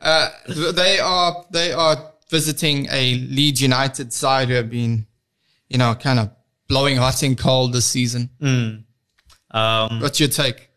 [0.00, 5.06] uh, they are they are visiting a Leeds United side who have been,
[5.68, 6.30] you know, kind of
[6.68, 8.30] blowing hot and cold this season.
[9.50, 10.68] um, What's your take?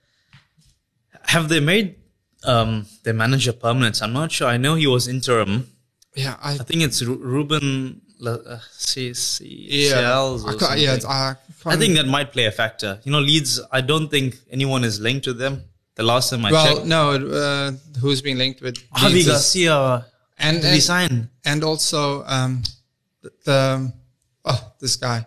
[1.26, 1.96] have they made
[2.44, 4.02] um, their manager permanent?
[4.02, 4.48] I'm not sure.
[4.48, 5.68] I know he was interim.
[6.16, 10.12] Yeah, I I think it's Ru- Ruben uh, C- C- yeah,
[10.46, 10.98] I yeah.
[11.08, 11.36] I,
[11.66, 13.00] I think that might play a factor.
[13.04, 13.62] You know, Leeds.
[13.72, 15.64] I don't think anyone is linked to them.
[15.96, 17.12] The last time I well, checked, no.
[17.12, 20.06] Uh, who's been linked with Javi Garcia
[20.42, 22.64] and, did he and also um,
[23.22, 23.94] the, the
[24.46, 25.26] oh this guy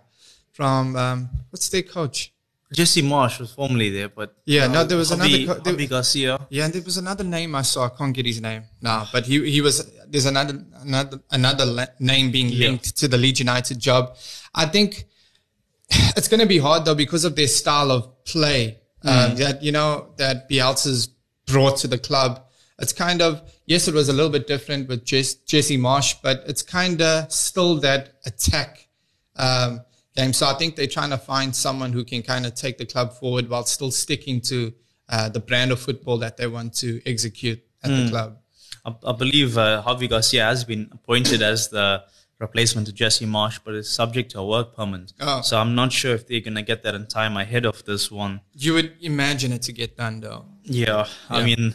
[0.53, 2.33] from um, what's their coach?
[2.73, 6.47] Jesse Marsch was formerly there, but Yeah, no, there was Javi, another co- there- Garcia.
[6.51, 7.87] Yeah, and there was another name I saw.
[7.87, 9.89] I can't get his name now, but he he was.
[10.09, 12.69] There's another another another la- name being Yeah.
[12.69, 14.17] linked to the Leeds United job.
[14.55, 15.05] I think
[16.17, 19.71] it's going to be hard though because of their style of play uh, that you
[19.71, 21.09] know that Bielsa's
[21.47, 22.43] brought to the club.
[22.81, 26.43] It's kind of yes, it was a little bit different with Jess, Jesse Marsch, but
[26.47, 28.89] it's kind of still that attack
[29.37, 29.81] um,
[30.17, 30.33] game.
[30.33, 33.13] So I think they're trying to find someone who can kind of take the club
[33.15, 34.73] forward while still sticking to
[35.09, 38.39] uh, the brand of football that they want to execute at the club.
[38.85, 42.05] I, I believe uh, Javi Garcia has been appointed as the
[42.39, 45.13] replacement to Jesse Marsch, but it's subject to a work permit.
[45.21, 45.41] Oh.
[45.43, 48.11] So I'm not sure if they're going to get that in time ahead of this
[48.11, 48.41] one.
[48.53, 50.47] You would imagine it to get done though.
[50.63, 51.75] Yeah, I mean,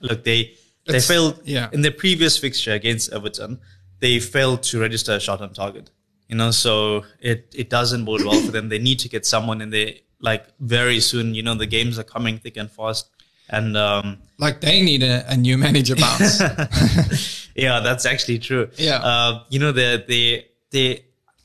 [0.00, 1.68] look, they they It's- failed yeah.
[1.72, 3.58] in their previous fixture against Everton.
[4.00, 5.90] They failed to register a shot on target.
[6.28, 8.68] You know, so it it doesn't bode well for them.
[8.68, 11.34] They need to get someone in there like very soon.
[11.34, 13.10] You know, the games are coming thick and fast,
[13.50, 16.40] and um, Like they need a, a new manager bounce.
[17.54, 18.70] yeah, that's actually true.
[18.76, 18.96] Yeah.
[18.96, 21.04] Uh, you know, they they they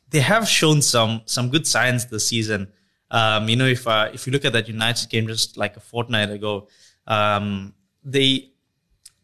[0.09, 2.71] they have shown some some good signs this season.
[3.11, 5.81] Um, you know, if uh, if you look at that United game just like a
[5.81, 6.69] fortnight ago,
[7.07, 7.73] um,
[8.03, 8.51] they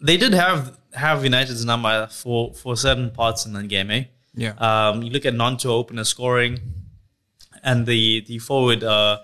[0.04, 4.04] they did have have United's number for for certain parts in the game, eh?
[4.36, 4.54] Yeah.
[4.58, 6.60] Um, you look at Nanto opener scoring,
[7.64, 9.20] and the the forward uh,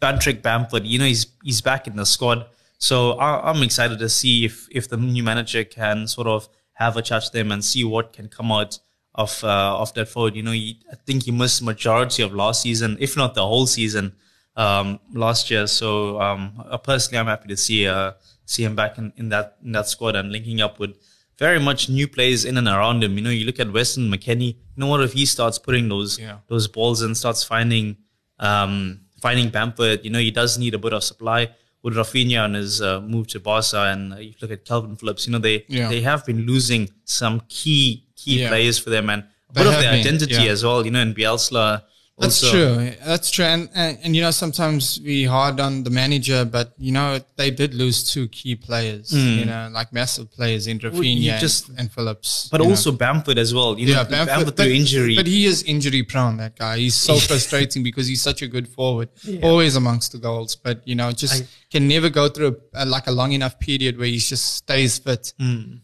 [0.00, 0.86] Patrick Bamford.
[0.86, 2.46] You know, he's he's back in the squad.
[2.78, 6.96] So I, I'm excited to see if if the new manager can sort of have
[6.96, 8.78] a chat to them and see what can come out
[9.14, 10.36] of uh, of that forward.
[10.36, 13.66] You know, he, I think he missed majority of last season, if not the whole
[13.66, 14.12] season
[14.56, 15.66] um, last year.
[15.66, 18.12] So um, personally, I'm happy to see uh,
[18.46, 20.96] see him back in, in that in that squad and linking up with
[21.38, 23.16] very much new players in and around him.
[23.18, 24.54] You know, you look at Weston McKennie.
[24.56, 26.38] You know what if he starts putting those Yeah.
[26.48, 27.96] those balls and starts finding
[28.38, 30.04] um, finding Bamford.
[30.04, 31.50] You know, he does need a bit of supply.
[31.82, 35.26] With Raphinha on his uh, move to Barca, and uh, you look at Kalvin Phillips.
[35.26, 35.88] You know, they Yeah.
[35.90, 38.48] they have been losing some key key Yeah.
[38.48, 40.82] players for them and a They bit of their been, identity as well.
[40.86, 41.82] You know, in Bielsa.
[42.16, 42.92] That's also, true.
[43.04, 43.44] That's true.
[43.44, 47.50] And, and, and, you know, sometimes we hard on the manager, but, you know, they
[47.50, 51.90] did lose two key players, you know, like massive players in Raphinha and- just- and,
[51.90, 52.48] Phillips.
[52.52, 52.70] But you know.
[52.70, 53.76] also Bamford as well.
[53.76, 55.16] You know, yeah, Bamford, Bamford, through but, injury.
[55.16, 56.78] But he is injury prone, that guy.
[56.78, 59.08] He's so frustrating because he's such a good forward,
[59.42, 60.54] always amongst the goals.
[60.54, 63.98] But, you know, just I- can never go through a, like a long enough period
[63.98, 65.32] where he just stays fit.
[65.40, 65.78] Hmm.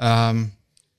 [0.00, 0.52] Um,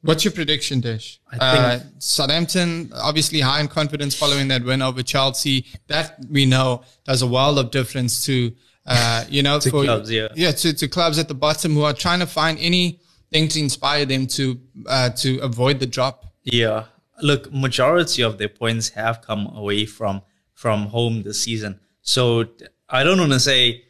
[0.07, 1.19] what's your prediction, Dish?
[1.29, 5.65] I uh, Southampton, obviously high in confidence following that win over Chelsea.
[5.87, 8.53] That we know does a world of difference to,
[8.85, 10.29] uh, you know, To for clubs, yeah.
[10.33, 13.59] yeah, to, to clubs at the bottom who are trying to find any thing to
[13.59, 16.25] inspire them to uh, to avoid the drop?
[16.43, 16.85] Yeah,
[17.21, 20.21] look, majority of their points have come away from
[20.53, 21.81] from home this season.
[22.01, 22.45] So
[22.89, 23.83] I don't want to say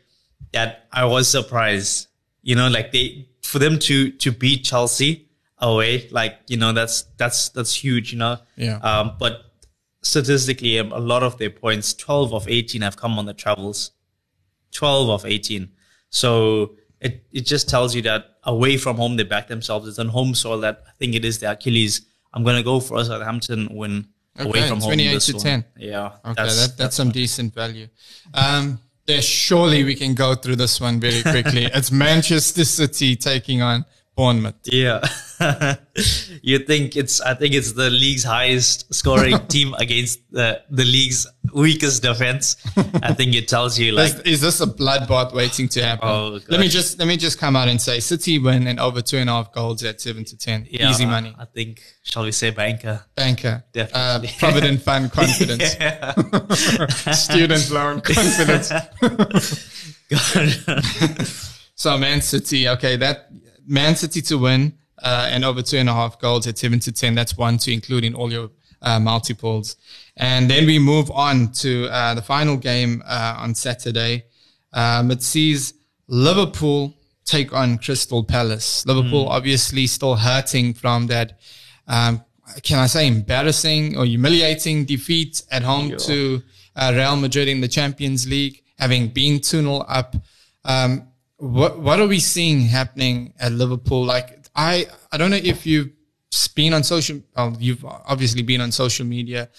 [0.52, 2.08] that I was surprised.
[2.42, 5.27] You know, like they for them to to beat Chelsea
[5.60, 8.12] away, like you know, that's that's that's huge.
[8.14, 8.78] You know, Yeah.
[8.78, 9.42] Um, but
[10.02, 13.92] statistically, um, a lot of their points, twelve of eighteen, have come on the travels.
[14.72, 15.70] Twelve of eighteen.
[16.10, 19.88] So it it just tells you that away from home they back themselves.
[19.88, 22.06] It's on home soil that I think it is the Achilles.
[22.34, 24.90] I'm gonna go for a Southampton win away Okay, from home.
[24.90, 25.42] 28 to one.
[25.42, 25.66] 10.
[25.78, 26.06] Yeah.
[26.26, 27.88] Okay, that, that's, some decent value.
[28.34, 31.66] Um, there, surely we can go through this one very quickly.
[31.74, 33.86] it's Manchester City taking on
[34.18, 34.56] Bournemouth.
[34.64, 35.08] Yeah.
[36.42, 41.28] you think it's, I think it's the league's highest scoring team against the, the league's
[41.54, 42.58] weakest defense.
[43.04, 46.10] I think it tells you like, Is, is this a bloodbath waiting to happen?
[46.10, 49.04] Oh, let me just let me just come out and say City win and over
[49.04, 50.68] two and a half goals at seven to ten.
[50.68, 51.36] yeah, Easy money.
[51.38, 53.06] I think, shall we say banker?
[53.16, 53.64] Banker.
[53.72, 54.30] Definitely.
[54.30, 55.74] Uh, Provident Fund confidence.
[57.20, 58.72] Student loan confidence.
[60.10, 61.28] God.
[61.76, 63.30] So Man City, okay, that
[63.68, 66.92] Man City to win uh, and over two and a half goals at seven to
[66.92, 67.16] ten.
[67.16, 68.50] That's one to include in all your
[68.82, 69.76] uh, multiples.
[70.16, 74.26] And then we move on to uh, the final game uh, on Saturday.
[74.74, 75.74] Um, it sees
[76.08, 76.94] Liverpool
[77.26, 78.86] take on Crystal Palace.
[78.86, 81.40] Liverpool obviously still hurting from that.
[81.88, 82.24] Um,
[82.64, 86.42] can I say embarrassing or humiliating defeat at home to
[86.78, 90.16] uh, Real Madrid in the Champions League, having been 2 0 up.
[90.64, 94.04] Um, what what are we seeing happening at Liverpool?
[94.06, 95.90] Like I I don't know if you've
[96.56, 97.22] been on social.
[97.36, 99.50] Well, you've obviously been on social media.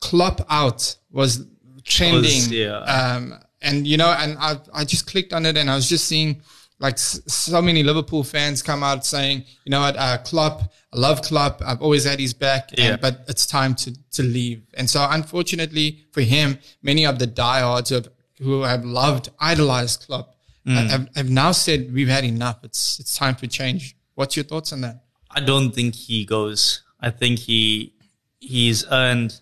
[0.00, 1.44] Klopp out was
[1.84, 2.22] trending.
[2.22, 2.78] Was, yeah.
[2.78, 6.06] Um, and you know, and I I just clicked on it and I was just
[6.06, 6.42] seeing
[6.78, 10.98] like s- so many Liverpool fans come out saying, you know what, uh, Klopp, I
[10.98, 11.62] love Klopp.
[11.64, 14.62] I've always had his back, and- but it's time to to leave.
[14.74, 18.08] And so, unfortunately for him, many of the diehards of,
[18.38, 20.35] who have loved, idolized Klopp,
[20.66, 20.88] Mm.
[20.88, 22.64] have, have now said we've had enough.
[22.64, 23.96] It's it's time for change.
[24.14, 25.04] What's your thoughts on that?
[25.30, 26.82] I don't think he goes.
[27.00, 27.94] I think he
[28.40, 29.40] he's earned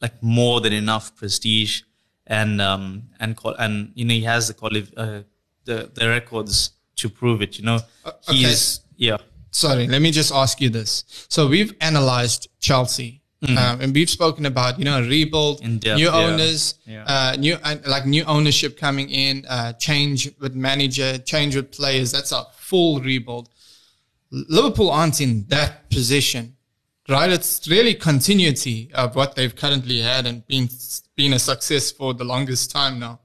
[0.00, 1.82] like more than enough prestige
[2.26, 5.22] and um and and you know he has the quali- uh,
[5.64, 7.58] the the records to prove it.
[7.58, 8.36] You know okay.
[8.36, 9.18] he's yeah
[9.50, 11.04] sorry, let me just ask you this.
[11.28, 13.19] So we've analyzed Chelsea.
[13.48, 15.60] Um, and we've spoken about, you know, rebuild.
[15.80, 17.04] Depth, new owners, Yeah.
[17.04, 22.12] uh, new, uh, like new ownership coming in, uh, change with manager, change with players.
[22.12, 23.48] That's a full rebuild.
[24.30, 26.56] Liverpool aren't in that position,
[27.08, 27.30] right?
[27.30, 30.68] It's really continuity of what they've currently had and been,
[31.16, 33.20] been a success for the longest time now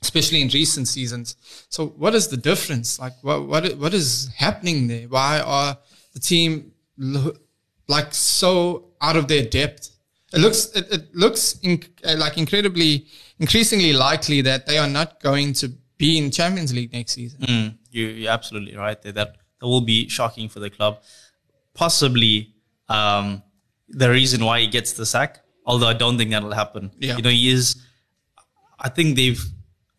[0.00, 1.36] especially in recent seasons.
[1.68, 2.98] So what is the difference?
[2.98, 5.06] Like what what what is happening there?
[5.06, 5.78] Why are
[6.12, 6.72] the team
[7.86, 9.90] like so out of their depth?
[10.32, 13.06] It looks it, it looks in, uh, like incredibly
[13.38, 17.40] increasingly likely that they are not going to be in Champions League next season.
[17.40, 19.12] Mm, you, you're absolutely right there.
[19.12, 21.02] That that will be shocking for the club.
[21.74, 22.54] Possibly
[22.88, 23.42] um,
[23.88, 26.90] the reason why he gets the sack, although I don't think that'll happen.
[26.98, 27.16] Yeah.
[27.16, 27.76] You know, he is.
[28.78, 29.42] I think they've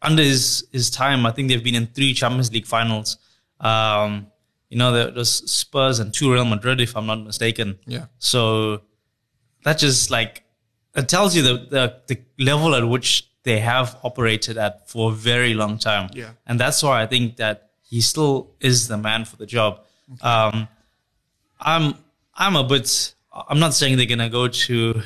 [0.02, 1.26] under his his time.
[1.26, 3.18] I think they've been in three Champions League finals.
[3.60, 4.28] Um,
[4.70, 7.78] you know, there was Spurs and two Real Madrid, if I'm not mistaken.
[7.86, 8.08] Yeah.
[8.18, 8.82] So
[9.64, 10.44] that just like
[10.96, 15.14] it tells you the, the the level at which they have operated at for a
[15.14, 16.10] very long time.
[16.14, 16.32] Yeah.
[16.48, 19.82] And that's why I think that he still is the man for the job.
[20.22, 20.68] Um,
[21.60, 21.96] I'm
[22.36, 23.14] I'm a bit.
[23.32, 25.02] I'm not saying they're gonna go to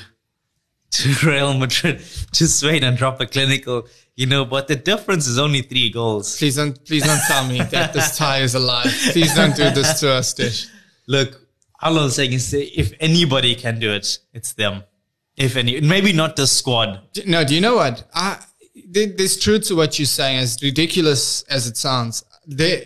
[0.92, 2.00] to Real Madrid
[2.34, 6.38] to Spain and drop a clinical, you know, but the difference is only three goals.
[6.38, 8.92] Please don't please don't tell me that this tie is alive.
[9.12, 10.68] Please don't do this to us, Dish.
[11.08, 11.47] Look,
[11.82, 14.84] all I'm saying is if anybody can do it, it's them.
[15.36, 17.02] If any, maybe not the squad.
[17.26, 18.04] No, do you know what?
[18.14, 18.40] I,
[18.88, 22.24] there- there's truth to what you're saying, as ridiculous as it sounds.
[22.48, 22.86] There,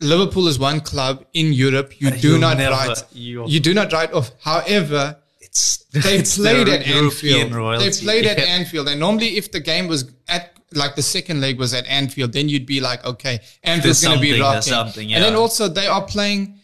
[0.00, 2.00] Liverpool is one club in Europe.
[2.00, 3.02] You do not never- write.
[3.12, 4.30] you- You do not write off.
[4.40, 7.54] However, It's they it's played the at European Anfield.
[7.54, 7.90] royalty.
[7.90, 11.58] They played at Anfield, and normally, if the game was at like the second leg
[11.58, 14.62] was at Anfield, then you'd be like, okay, Anfield's going to be rocking.
[14.62, 16.59] something, And then also they are playing.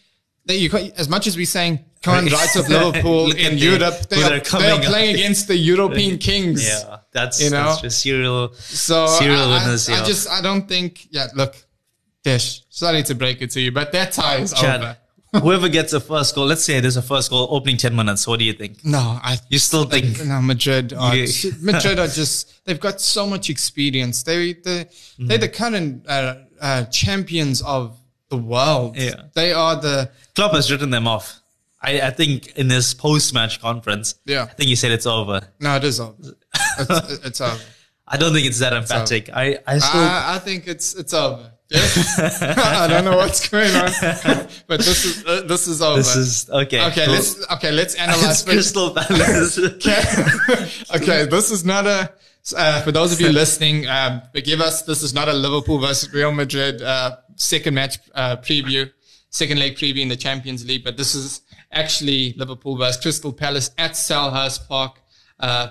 [0.46, 4.40] They, you as much as we're saying, can't write Liverpool in Europe, they are, they're
[4.40, 6.66] they up playing against the European kings.
[6.66, 7.64] Yeah, that's You know?
[7.64, 8.52] that's just serial.
[8.54, 9.88] So serial I, I- winners.
[9.88, 10.04] I, yeah.
[10.04, 11.08] just I don't think.
[11.10, 11.54] Yeah, look,
[12.22, 12.62] Dish.
[12.70, 14.96] Sorry to break it to you, but that tie is over.
[15.42, 18.26] Whoever gets a first goal, let's say there's a first goal opening ten minutes.
[18.26, 18.84] What do you think?
[18.84, 20.24] No, I You still think?
[20.24, 20.92] no Madrid.
[20.94, 21.50] Are, Yeah.
[21.60, 24.22] Madrid are just they've got so much experience.
[24.22, 25.26] They they Mm-hmm.
[25.26, 28.96] they're the current uh, uh, champions of the world.
[28.96, 29.22] Yeah.
[29.34, 31.40] They are the Klopp has written them off.
[31.80, 34.44] I, I think in his post-match conference, Yeah.
[34.44, 35.40] I think he said it's over.
[35.60, 36.14] no, it is over.
[36.78, 37.62] It's, it's over.
[38.08, 39.30] I don't think it's that emphatic.
[39.32, 41.52] I, I still, I, I think it's it's over.
[41.68, 41.80] Yeah?
[42.18, 43.90] I don't know what's going on,
[44.68, 45.96] but this is uh, this is over.
[45.96, 46.86] this is okay.
[46.86, 47.04] okay.
[47.06, 47.14] cool.
[47.14, 47.72] Let's okay.
[47.72, 48.44] Let's analyze.
[48.44, 48.46] first.
[48.46, 49.58] Crystal Palace.
[49.58, 50.02] Okay.
[50.94, 52.12] okay, this is not a.
[52.56, 54.82] Uh, for those of you listening, um, forgive us.
[54.82, 58.90] This is not a Liverpool versus Real Madrid uh, second match uh, preview,
[59.30, 60.84] second leg preview in the Champions League.
[60.84, 65.00] But this is actually Liverpool versus Crystal Palace at Selhurst Park.
[65.38, 65.68] Uh,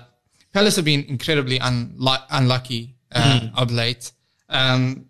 [0.52, 4.12] Palace have been incredibly unlu- unlucky uh, of late.
[4.48, 5.06] Um,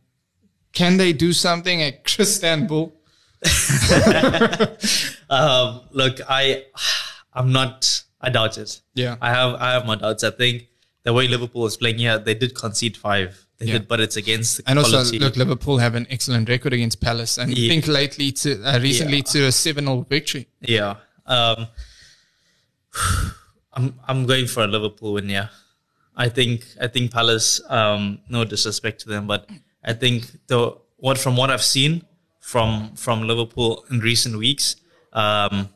[0.73, 2.93] can they do something at Istanbul?
[5.31, 6.65] um, look, I,
[7.33, 8.03] I'm not.
[8.21, 8.81] I doubt it.
[8.95, 9.17] Yeah.
[9.21, 9.55] I have.
[9.55, 10.25] I have my doubts.
[10.25, 10.69] I think
[11.05, 13.46] the way Liverpool is playing here, they did concede five.
[13.59, 13.73] They Yeah.
[13.79, 17.39] did, but it's against the And also, look, Liverpool have an excellent record against Palace,
[17.39, 17.69] and Yeah.
[17.71, 19.33] think lately to uh, recently Yeah.
[19.33, 20.47] to a seven-0 victory.
[20.61, 20.97] Yeah.
[21.27, 21.69] Um,
[23.73, 25.29] I'm I'm going for a Liverpool win.
[25.29, 25.49] Yeah.
[26.17, 27.61] I think I think Palace.
[27.69, 29.49] Um, no disrespect to them, but
[29.85, 32.05] I think the what from what I've seen
[32.41, 34.77] from from Liverpool in recent weeks,
[35.13, 35.69] um,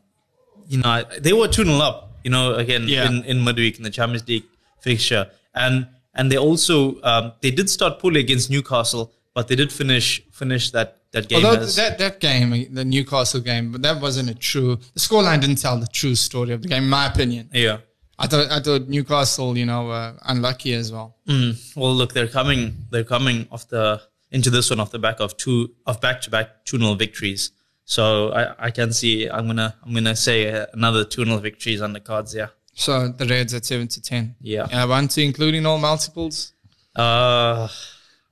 [0.68, 2.06] you know, I- they were two 0 up.
[2.24, 4.44] You know, again in in midweek in the Champions League
[4.82, 9.72] fixture, and and they also um, they did start poorly against Newcastle, but they did
[9.72, 11.44] finish finish that that game.
[11.44, 14.76] Although as, that, that game, the Newcastle game, but that wasn't a true.
[14.94, 17.50] The scoreline didn't tell the true story of the game, in my opinion.
[17.52, 17.78] yeah.
[18.22, 21.16] I thought I thought Newcastle, you know, were unlucky as well.
[21.26, 21.74] Mm.
[21.74, 22.76] Well, look, they're coming.
[22.90, 26.30] They're coming off the into this one off the back of two of back to
[26.30, 27.52] back two 0 victories.
[27.86, 29.26] So I, I can see.
[29.28, 32.34] I'm gonna I'm gonna say another two 0 victories on the cards.
[32.34, 32.48] Yeah.
[32.74, 34.36] So the Reds at seven to ten.
[34.40, 34.62] Yeah.
[34.62, 36.52] Uh, one to including all multiples.
[36.96, 37.68] Uh,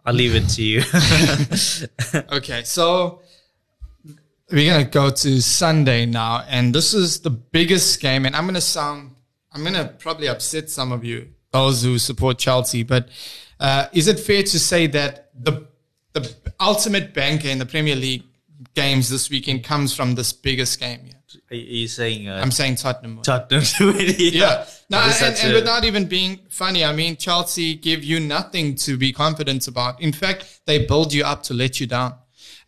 [0.05, 0.83] I'll leave it to you.
[2.33, 3.21] Okay, so
[4.51, 8.25] we're gonna go to Sunday now, and this is the biggest game.
[8.25, 9.17] And I'm gonna sound,
[9.53, 12.83] I'm gonna probably upset some of you, those who support Chelsea.
[12.83, 13.09] But
[13.61, 15.67] uh, is it fair to say that the
[16.15, 18.25] the ultimate banker in the Premier League
[18.75, 21.01] games this weekend comes from this biggest game?
[21.07, 21.15] Yeah.
[21.51, 23.21] Are you saying uh, I'm saying Tottenham.
[23.23, 24.15] Tottenham to win?
[24.19, 24.67] yeah.
[24.91, 28.97] No, and, and a- without even being funny, I mean, Chelsea give you nothing to
[28.97, 30.01] be confident about.
[30.01, 32.15] In fact, they build you up to let you down.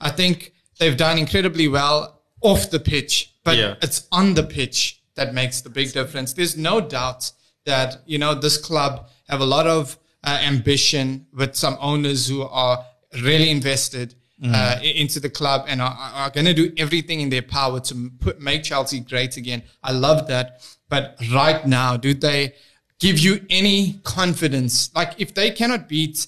[0.01, 3.75] I think they've done incredibly well off the pitch, but Yeah.
[3.83, 6.33] it's on the pitch that makes the big difference.
[6.35, 7.33] There's no doubt
[7.67, 12.43] that, you know, this club have a lot of uh, ambition with some owners who
[12.43, 12.85] are
[13.23, 17.43] really invested uh, into the club and are, are going to do everything in their
[17.43, 19.63] power to put, make Chelsea great again.
[19.83, 20.63] I love that.
[20.89, 22.55] But right now, do they
[22.99, 24.95] give you any confidence?
[24.95, 26.27] Like if they cannot beat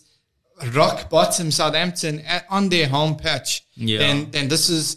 [0.74, 3.98] rock bottom Southampton at, on their home patch, Yeah.
[3.98, 4.96] then then this is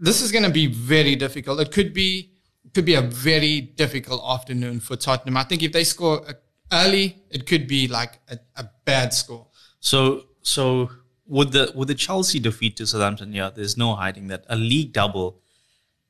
[0.00, 1.60] this is going to be very difficult.
[1.60, 2.30] It could be
[2.74, 5.36] could be a very difficult afternoon for Tottenham.
[5.36, 6.32] I think if they score uh,
[6.72, 9.46] early, it could be like a, a bad score.
[9.80, 10.90] So so
[11.28, 14.92] with the with the Chelsea defeat to Southampton, yeah, there's no hiding that a league
[14.92, 15.40] double,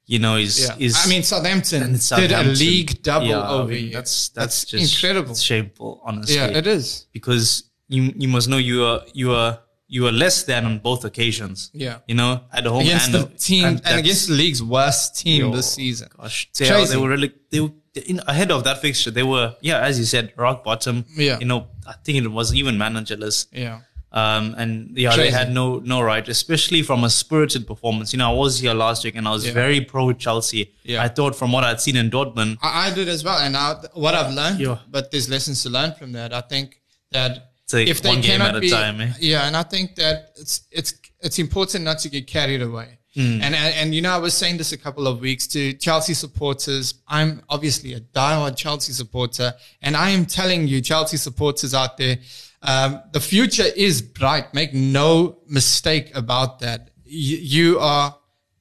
[0.06, 3.40] you know, is Yeah, is I mean Southampton and it's did a league double Yeah,
[3.40, 3.92] I over mean, you.
[3.92, 5.34] That's that's, just incredible.
[5.34, 6.36] Shameful, honestly.
[6.36, 7.06] Yeah, it is.
[7.12, 9.58] because you you must know you are you are
[9.90, 11.70] you are less than on both occasions.
[11.72, 11.98] Yeah.
[12.06, 15.40] you know, at home Against and the team and, that's- against the league's worst team
[15.46, 16.08] Yo, this season.
[16.16, 16.90] Gosh, they, Crazy.
[16.92, 17.70] they were really they were
[18.06, 19.10] in, ahead of that fixture.
[19.10, 21.04] They were yeah, as you said, rock bottom.
[21.16, 21.38] Yeah.
[21.40, 23.46] you know, I think it was even managerless.
[23.50, 23.80] Yeah.
[24.18, 25.22] Um, and yeah, Crazy.
[25.22, 28.12] they had no no right, especially from a spirited performance.
[28.12, 29.52] You know, I was here last week and I was Yeah.
[29.62, 30.62] very pro Chelsea.
[30.84, 31.02] Yeah.
[31.06, 33.38] I thought from what I'd seen in Dortmund, I, I did as well.
[33.38, 34.78] And now what I've learned, Yeah.
[34.90, 36.32] but there's lessons to learn from that.
[36.32, 36.80] I think
[37.12, 37.32] that
[37.72, 39.12] if they one game cannot at a be, time, eh?
[39.20, 42.97] yeah, and I think that it's it's it's important not to get carried away.
[43.18, 43.42] Hmm.
[43.42, 46.14] And, and and you know, I was saying this a couple of weeks to Chelsea
[46.14, 46.94] supporters.
[47.08, 52.18] I'm obviously a diehard Chelsea supporter, and I am telling you, Chelsea supporters out there,
[52.62, 54.54] um, the future is bright.
[54.54, 56.90] Make no mistake about that.
[57.04, 58.16] You, you are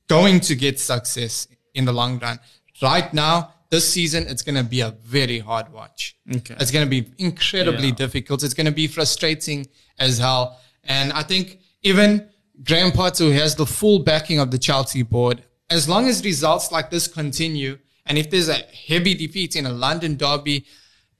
[0.07, 2.39] going to get success in the long run.
[2.81, 6.15] Right now, this season, it's going to be a very hard watch.
[6.35, 6.55] Okay.
[6.59, 7.95] It's going to be incredibly Yeah.
[7.95, 8.41] difficult.
[8.43, 9.67] It's going to be frustrating
[9.99, 10.59] as hell.
[10.83, 12.29] And I think even
[12.63, 16.71] Graham Potter, who has the full backing of the Chelsea board, as long as results
[16.71, 18.55] like this continue, and if there's a
[18.87, 20.65] heavy defeat in a London derby,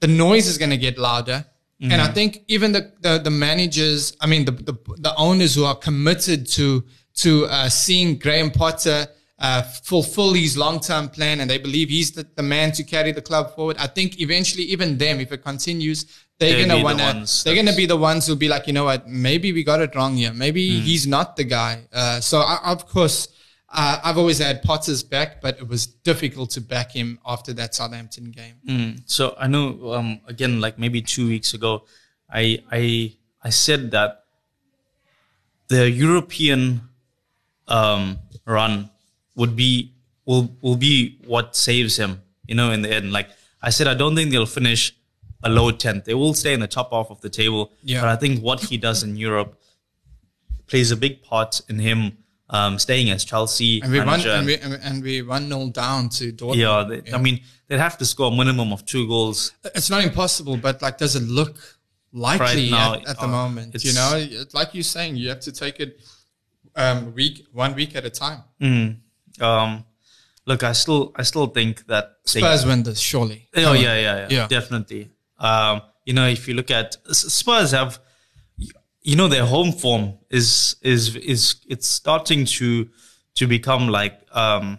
[0.00, 1.44] the noise is going to get louder.
[1.80, 5.64] And I think even the, the, the managers, I mean, the, the, the owners who
[5.64, 6.82] are committed to,
[7.16, 9.06] to uh, seeing Graham Potter
[9.38, 13.22] uh, fulfill his long-term plan and they believe he's the, the man to carry the
[13.22, 13.76] club forward.
[13.78, 16.06] I think eventually even them, if it continues,
[16.38, 18.84] they're They'll gonna wanna, ones they're gonna be the ones who'll be like, you know
[18.84, 20.32] what, maybe we got it wrong here.
[20.32, 20.84] Maybe Hmm.
[20.84, 21.82] he's not the guy.
[21.92, 23.28] Uh, so I, of course,
[23.70, 27.74] uh, I've always had Potter's back, but it was difficult to back him after that
[27.74, 29.02] Southampton game.
[29.06, 31.84] So I know um, again, like maybe two weeks ago,
[32.32, 33.12] I I
[33.42, 34.24] I said that
[35.68, 36.82] the European
[37.66, 38.90] um, run
[39.38, 39.94] would be
[40.26, 42.12] will will be what saves him.
[42.46, 43.28] You know, in the end, like
[43.62, 44.94] I said, I don't think they'll finish
[45.42, 46.04] a low tenth.
[46.04, 47.72] They will stay in the top half of the table.
[47.82, 48.00] Yeah.
[48.02, 49.50] But I think what he does in Europe
[50.66, 52.18] plays a big part in him
[52.50, 54.30] um, staying as Chelsea And we manager.
[54.30, 56.56] and we, and we- and we one 0 down to Dortmund.
[56.56, 60.02] yeah, they, I mean, they'd have to score a minimum of two goals it's not
[60.02, 61.56] impossible, but like, does it look
[62.12, 63.84] likely Right now, at, at the uh, moment?
[63.84, 66.00] You know, like you're saying, you have to take it
[66.74, 68.40] um, week one week at a time.
[69.40, 69.84] Um,
[70.46, 73.48] look, I still, I still think that they- Spurs win this, surely.
[73.56, 74.46] oh yeah, yeah, yeah, Yeah.
[74.48, 75.10] definitely.
[75.38, 78.00] Um, you know, if you look at Spurs have,
[79.02, 82.88] you know, their home form is is is it's starting to
[83.36, 84.78] to become like, um,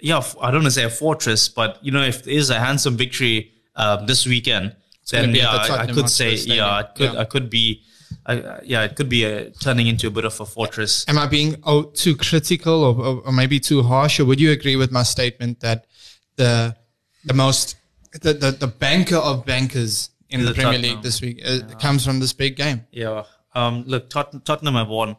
[0.00, 2.58] yeah, I don't want to say a fortress, but you know, if there is a
[2.58, 4.74] handsome victory um, this weekend,
[5.10, 7.20] then yeah, I, I could say, yeah, it could, Yeah.
[7.20, 7.82] I could be.
[8.26, 11.04] I, yeah, it could be a, turning into a bit of a fortress.
[11.08, 14.20] Am I being oh, too critical or, or, or maybe too harsh?
[14.20, 15.86] Or would you agree with my statement that
[16.36, 16.76] the
[17.24, 17.76] the most
[18.22, 22.04] the, the, the banker of bankers in the The Premier League this week uh, comes
[22.04, 22.86] from this big game?
[22.90, 23.24] Yeah.
[23.54, 25.16] Um, look, Tot- Tottenham have won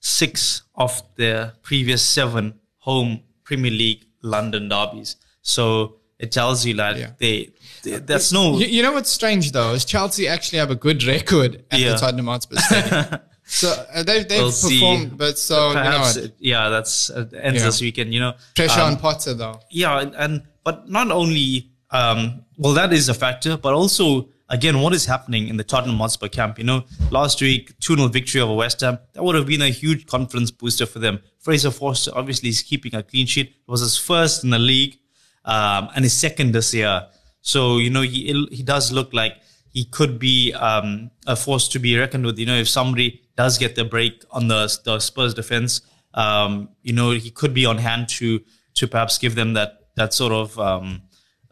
[0.00, 5.16] six of their previous seven home Premier League London derbies.
[5.42, 7.10] So it tells you that Yeah.
[7.18, 7.50] they,
[7.82, 11.04] they that's no You, you know what's strange though is Chelsea actually have a good
[11.04, 11.92] record at Yeah.
[11.92, 13.20] the Tottenham Hotspur Stadium.
[13.44, 14.80] so uh, they've they've We'll see.
[14.80, 17.66] performed, but so you know it- yeah that's uh, ends Yeah.
[17.66, 18.12] this weekend.
[18.14, 19.60] You know, pressure Um, on Potter though.
[19.70, 24.80] yeah, and, and but not only um, well that is a factor, but also again
[24.80, 26.58] what is happening in the Tottenham Hotspur camp.
[26.58, 29.68] You know, last week two 0 victory over West Ham that would have been a
[29.70, 31.20] huge confidence booster for them.
[31.40, 33.48] Fraser Forster obviously is keeping a clean sheet.
[33.48, 34.98] It was his first in the league
[35.46, 37.06] um, and his second this year.
[37.40, 39.34] So you know he he does look like
[39.72, 42.38] he could be um, a force to be reckoned with.
[42.38, 45.82] You know, if somebody does get the break on the, the Spurs defense,
[46.14, 48.40] um, you know he could be on hand to
[48.74, 51.02] to perhaps give them that that sort of um,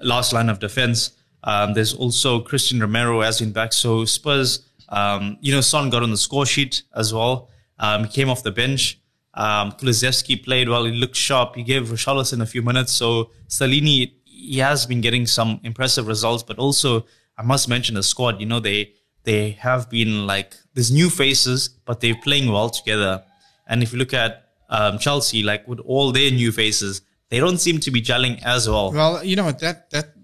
[0.01, 1.13] last line of defense.
[1.45, 4.67] Um, there's also Christian Romero has been back, so Spurs.
[4.91, 7.49] Um, you know, Son got on the score sheet as well.
[7.81, 9.01] He came off the bench.
[9.35, 10.85] Um, played well.
[10.85, 11.57] He looked sharp.
[11.57, 12.93] He gave Richarlison a few minutes.
[12.93, 16.43] So Stellini, he has been getting some impressive results.
[16.43, 17.07] But also,
[17.37, 18.41] I must mention the squad.
[18.41, 18.93] You know, they
[19.25, 23.25] they have been like there's new faces, but they're playing well together.
[23.67, 27.59] And if you look at um, Chelsea, like with all their new faces, they don't
[27.59, 28.93] seem to be gelling as well.
[28.93, 30.15] Well, you know that that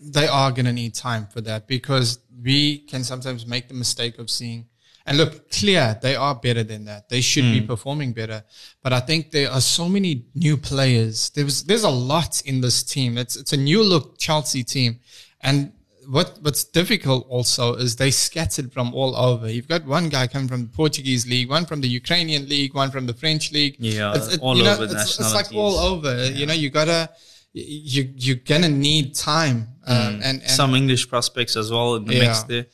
[0.00, 4.18] they are going to need time for that because we can sometimes make the mistake
[4.18, 4.66] of seeing
[5.10, 7.08] and look clear they are better than that.
[7.08, 8.44] They should be performing better,
[8.82, 11.30] but I think there are so many new players.
[11.30, 13.18] There's there's a lot in this team.
[13.18, 15.00] It's it's a new look Chelsea team,
[15.40, 15.72] and
[16.08, 19.50] what what's difficult also is they scattered from all over.
[19.50, 22.90] You've got one guy coming from the Portuguese league, one from the Ukrainian league, one
[22.90, 23.76] from the French league.
[23.78, 26.12] Yeah, It's- all you know, over it's, it's like all over.
[26.30, 27.10] You know, you gotta
[27.52, 32.14] you you're gonna need time, um, and, and Some English prospects as well in the
[32.24, 32.44] mix Yeah.
[32.52, 32.66] there.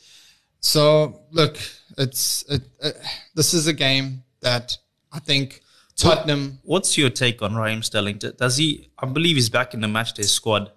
[0.61, 0.83] so
[1.33, 1.55] look,
[1.97, 2.91] it's it, uh,
[3.35, 4.77] this is a game that
[5.13, 5.63] I think
[5.97, 6.59] Tottenham.
[6.63, 8.19] What's your take on Raheem Sterling?
[8.19, 8.91] Does he?
[8.99, 10.71] I believe he's back in the matchday squad.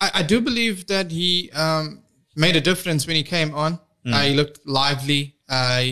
[0.00, 2.02] I, I do believe that he um,
[2.34, 3.78] made a difference when he came on.
[4.06, 5.82] Uh, he looked lively uh,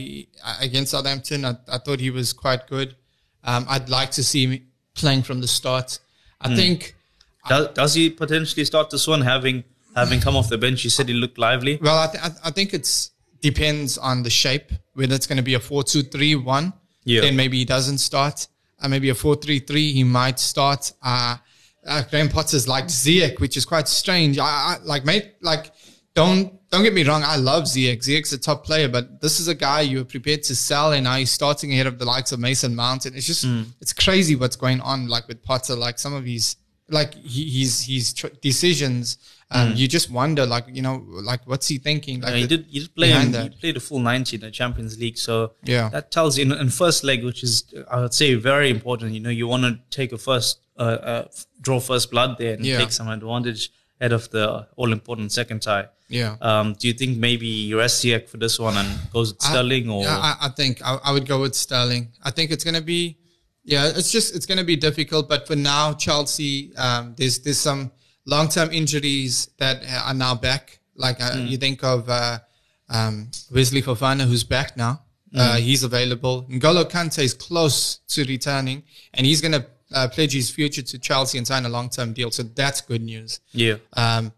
[0.61, 1.47] against Southampton.
[1.47, 2.95] I, I thought he was quite good.
[3.43, 5.99] Um, I'd like to see him playing from the start.
[6.41, 6.95] I think.
[7.49, 9.65] Does, does he potentially start this one having
[9.97, 10.85] having come off the bench?
[10.85, 11.79] You said he looked lively.
[11.81, 13.12] Well, I, th- I- I think it's
[13.43, 14.73] depends on the shape.
[14.95, 16.73] Whether it's going to be a four-two-three-one,
[17.05, 17.21] Yeah.
[17.23, 18.47] then maybe he doesn't start.
[18.81, 20.93] Uh, maybe a four-three-three, he might start.
[21.03, 21.37] Uh,
[21.87, 24.39] uh, Graham Potter's like Ziyech, which is quite strange.
[24.39, 25.73] I, I like, mate, like,
[26.15, 27.23] don't don't get me wrong.
[27.25, 27.99] I love Ziyech.
[27.99, 31.05] Ziyech's a top player, but this is a guy you were prepared to sell, and
[31.05, 33.07] now he's starting ahead of the likes of Mason Mount.
[33.07, 33.45] And it's just
[33.81, 35.09] it's crazy what's going on.
[35.09, 36.57] Like with Potter, like some of his
[36.89, 39.19] like he, he's his tr- decisions.
[39.55, 40.97] Um, You just wonder, like you know,
[41.31, 42.21] like what's he thinking?
[42.21, 42.67] Like Uh, he did.
[42.71, 43.11] He did play.
[43.13, 45.19] In, he played a full ninety in the Champions League.
[45.19, 45.89] So Yeah.
[45.91, 49.13] that tells you in, in first leg, which is I would say very important.
[49.13, 51.25] You know, you want to take a first uh, uh,
[51.61, 52.79] draw first blood there and Yeah.
[52.79, 55.87] take some advantage ahead of the all important second tie.
[56.09, 56.37] Yeah.
[56.41, 60.19] Um, do you think maybe Ziyech for this one and goes with Sterling or Yeah,
[60.19, 62.09] I, I think I, I would go with Sterling.
[62.23, 63.17] I think it's going to be
[63.65, 65.29] Yeah, it's just it's going to be difficult.
[65.29, 67.93] But for now, Chelsea, um, there's there's some
[68.27, 70.79] long term injuries that are now back.
[70.95, 71.49] Like uh, mm.
[71.49, 72.39] you think of uh,
[72.89, 75.03] um, Wesley Fofana, who's back now.
[75.35, 75.39] Mm.
[75.41, 76.45] Uh, he's available.
[76.51, 78.83] N'Golo Kante is close to returning,
[79.15, 82.13] and he's going to uh, pledge his future to Chelsea and sign a long term
[82.13, 82.31] deal.
[82.31, 83.41] So that's good news.
[83.53, 83.77] Yeah.
[83.95, 84.33] Um,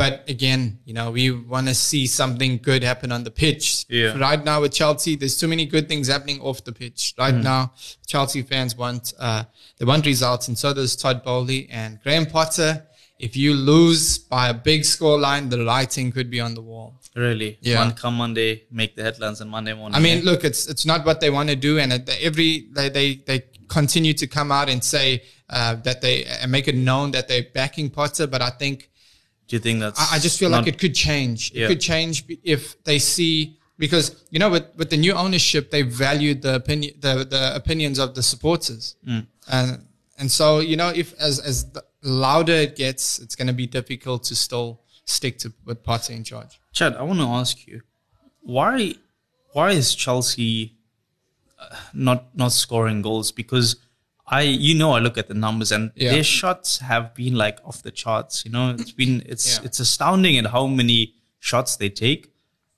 [0.00, 3.84] but again, you know, we want to see something good happen on the pitch.
[3.90, 4.18] Yeah.
[4.18, 7.12] Right now with Chelsea, there's too many good things happening off the pitch.
[7.18, 7.42] Right mm.
[7.42, 7.74] now,
[8.06, 9.44] Chelsea fans want uh,
[9.76, 12.86] they want results, and so does Todd Boehly and Graham Potter.
[13.20, 16.94] If you lose by a big score line, the writing could be on the wall.
[17.14, 17.58] Really?
[17.60, 17.78] Yeah.
[17.78, 19.96] One come Monday, make the headlines on Monday morning.
[19.96, 23.14] I mean, look, it's it's not what they want to do, and every they they,
[23.16, 27.28] they continue to come out and say uh, that they and make it known that
[27.28, 28.90] they're backing Potter, but I think
[29.48, 30.00] do you think that's?
[30.00, 31.52] I, I just feel like it could change.
[31.52, 31.64] Yeah.
[31.64, 35.82] It could change if they see because you know with, with the new ownership they
[35.82, 39.26] valued the opinion the, the opinions of the supporters mm.
[39.50, 39.84] and
[40.18, 41.66] and so you know if as as
[42.02, 46.24] louder it gets it's going to be difficult to still stick to with Potter in
[46.24, 46.60] charge.
[46.72, 47.82] Chad, I want to ask you
[48.40, 48.94] why
[49.52, 50.76] why is Chelsea
[51.58, 53.76] uh, not not scoring goals because
[54.26, 56.12] I you know I look at the numbers and yeah.
[56.12, 58.44] their shots have been like off the charts.
[58.44, 59.64] You know, it's been it's yeah.
[59.64, 62.32] it's astounding at how many shots they take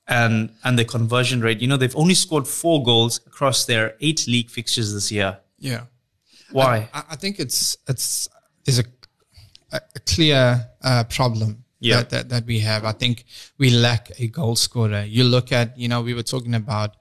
[0.07, 1.61] and and the conversion rate.
[1.61, 5.39] You know, they've only scored four goals across their eight league fixtures this year.
[5.59, 5.85] Yeah.
[6.51, 6.89] Why?
[6.93, 8.27] I, I think it's it's
[8.65, 8.85] there's a
[9.73, 11.97] a, clear uh, problem yeah.
[11.97, 12.85] that, that that we have.
[12.85, 13.25] I think
[13.57, 15.03] we lack a goal scorer.
[15.03, 16.95] You look at you know we were talking about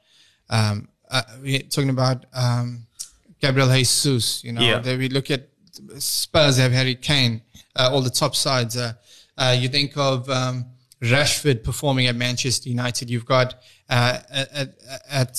[0.51, 2.87] um uh, we talking about um
[3.41, 4.43] Gabriel Jesus.
[4.45, 4.97] You know, yeah.
[4.97, 5.49] we look at
[5.99, 7.43] Spurs have Harry Kane,
[7.77, 8.77] uh, all the top sides.
[8.77, 8.93] Uh,
[9.37, 10.66] uh, you think of um,
[11.01, 13.11] Rashford performing at Manchester United.
[13.11, 13.55] You've got
[13.89, 14.75] uh, at,
[15.11, 15.37] at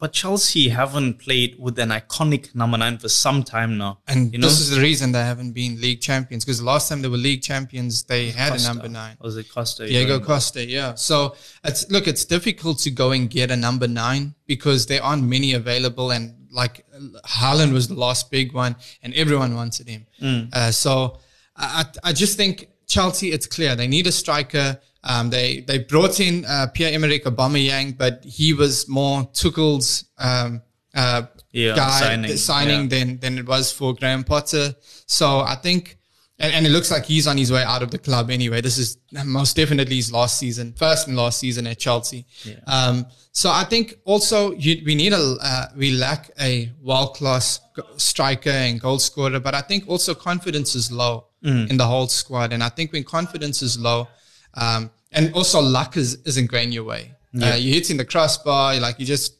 [0.00, 3.98] but, Chelsea haven't played with an iconic number nine for some time now.
[4.08, 4.48] And you know?
[4.48, 7.16] this is the reason they haven't been league champions because the last time they were
[7.16, 8.70] league champions, they had Costa.
[8.70, 9.16] a number nine.
[9.20, 9.86] Was it Costa?
[9.86, 10.94] Diego Costa, yeah.
[10.94, 15.22] So it's look, it's difficult to go and get a number nine because there aren't
[15.22, 16.84] many available and like
[17.24, 20.06] Haaland was the last big one, and everyone wanted him.
[20.20, 20.52] Mm.
[20.52, 21.18] Uh, so
[21.56, 24.78] I, I just think Chelsea, it's clear they need a striker.
[25.04, 30.60] Um, they they brought in uh, Pierre Emerick Aubameyang, but he was more Tuchel's um,
[30.94, 31.22] uh,
[31.52, 32.98] yeah, guy signing, signing yeah.
[32.98, 34.74] than than it was for Graham Potter.
[35.06, 35.96] So I think.
[36.42, 38.62] And, and, it looks like he's on his way out of the club anyway.
[38.62, 42.24] This is most definitely his last season, first and last season at Chelsea.
[42.44, 42.54] Yeah.
[42.66, 47.60] Um, so I think also you, we need a uh, we lack a world class
[47.98, 51.70] striker and goal scorer, but I think also confidence is low mm.
[51.70, 54.08] in the whole squad, and I think when confidence is low,
[54.54, 57.12] um, and also luck is isn't going your way.
[57.32, 57.52] Yeah.
[57.52, 59.34] Uh, you're hitting the crossbar, like you just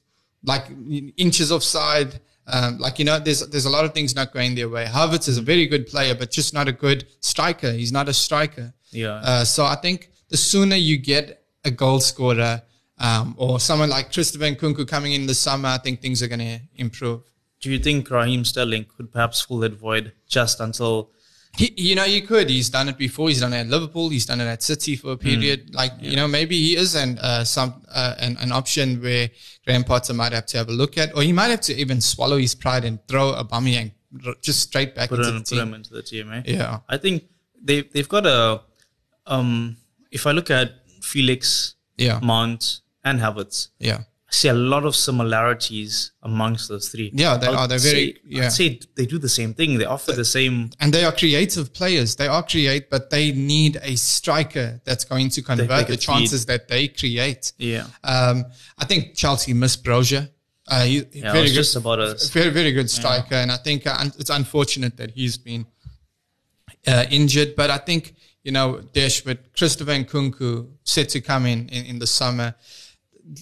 [0.45, 0.67] like
[1.17, 2.21] inches offside.
[2.47, 4.85] Um, like you know, there's there's a lot of things not going their way.
[4.87, 7.73] Havertz is a very good player, but just not a good striker.
[7.73, 8.73] He's not a striker.
[8.91, 9.21] Yeah.
[9.23, 12.63] Uh, so I think the sooner you get a goal scorer
[12.99, 16.41] um, or someone like Christopher Nkunku coming in the summer, I think things are going
[16.41, 17.23] to improve.
[17.61, 21.11] Do you think Raheem Sterling could perhaps fill that void just until?
[21.57, 22.49] He, you know, you could.
[22.49, 23.29] He's done it before.
[23.29, 24.09] He's done it at Liverpool.
[24.09, 25.21] He's done it at City for a mm.
[25.21, 25.69] period.
[25.69, 26.11] Mm, like yeah.
[26.11, 29.29] you know, maybe he is an uh, some uh, an, an option where
[29.67, 32.01] Graham Potter might have to have a look at, or he might have to even
[32.01, 33.93] swallow his pride and throw a Aubameyang
[34.41, 35.59] just straight back put into him, the team.
[35.59, 36.43] Put him into the team, eh?
[36.47, 37.25] Yeah, I think
[37.63, 38.63] they they've got a.
[39.27, 39.77] Um,
[40.11, 40.73] if I look at
[41.03, 43.69] Felix, yeah, Mount, and Havertz.
[43.79, 44.03] Yeah.
[44.31, 47.11] I see a lot of similarities amongst those three.
[47.13, 47.67] Yeah, they are.
[47.67, 48.13] They're very.
[48.13, 48.45] Say, yeah.
[48.45, 49.77] I'd say they do the same thing.
[49.77, 50.71] They offer the same.
[50.79, 52.15] And they are creative players.
[52.15, 56.49] They are create, but they need a striker that's going to convert the chances feed.
[56.49, 57.53] that they create.
[57.59, 57.87] Yeah.
[58.05, 58.45] Um,
[58.79, 60.31] I think Chelsea missed Broja.
[60.69, 63.43] Uh, he, yeah, very good, just about a very very good striker, yeah.
[63.43, 65.67] and I think uh, it's unfortunate that he's been
[66.87, 67.57] uh, injured.
[67.57, 68.15] But I think
[68.45, 72.55] you know, Desh with Christopher Nkunku set to come in, in in the summer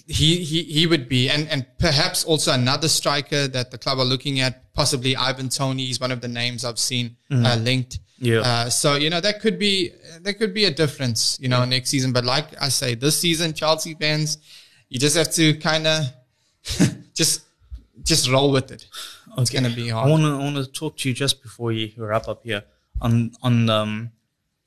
[0.07, 4.05] he, he he would be, and and perhaps also another striker that the club are
[4.05, 7.45] looking at, possibly Ivan Toney is one of the names I've seen mm.
[7.45, 7.99] uh, linked.
[8.19, 8.41] Yeah.
[8.41, 11.67] Uh, so you know that could be that could be a difference, you know, yeah.
[11.67, 12.13] next season.
[12.13, 14.39] But like I say, this season, Chelsea fans,
[14.89, 16.05] you just have to kind of
[17.15, 17.45] just
[18.03, 18.87] just roll with it.
[19.33, 19.43] Okay.
[19.43, 20.09] It's gonna be hard.
[20.09, 22.65] I want to want to talk to you just before you wrap up here
[23.01, 24.11] on on um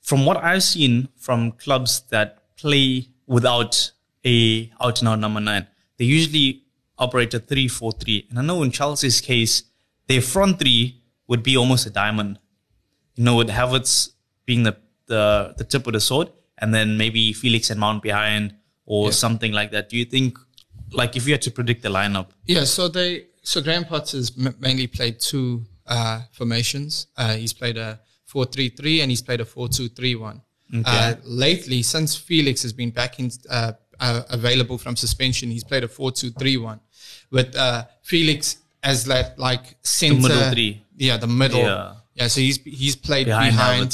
[0.00, 3.92] from what I've seen from clubs that play without
[4.24, 5.66] a out and out number nine.
[5.98, 6.62] They usually
[6.98, 9.64] operate a three four three, and I know in Chelsea's case,
[10.08, 12.38] their front three would be almost a diamond.
[13.14, 14.10] You know, with Havertz
[14.46, 18.54] being the the, the tip of the sword, and then maybe Felix and Mount behind,
[18.86, 19.10] or yeah.
[19.12, 19.88] something like that.
[19.88, 20.38] Do you think,
[20.92, 22.28] like, if you had to predict the lineup?
[22.46, 22.64] Yeah.
[22.64, 27.08] So they so Graham Potter's m- mainly played two uh, formations.
[27.16, 28.00] Uh, he's played a
[28.32, 30.40] 4-3-3 and he's played a 4-2-3-1.
[30.86, 33.72] Uh, lately, since Felix has been back in, uh,
[34.06, 36.80] uh, available from suspension, he's played a 4-2-3-1
[37.30, 40.72] with uh, Felix as that like center, middle three.
[41.06, 41.94] yeah, the middle, Yeah.
[42.18, 42.28] yeah.
[42.34, 43.90] So he's he's played Behind behind,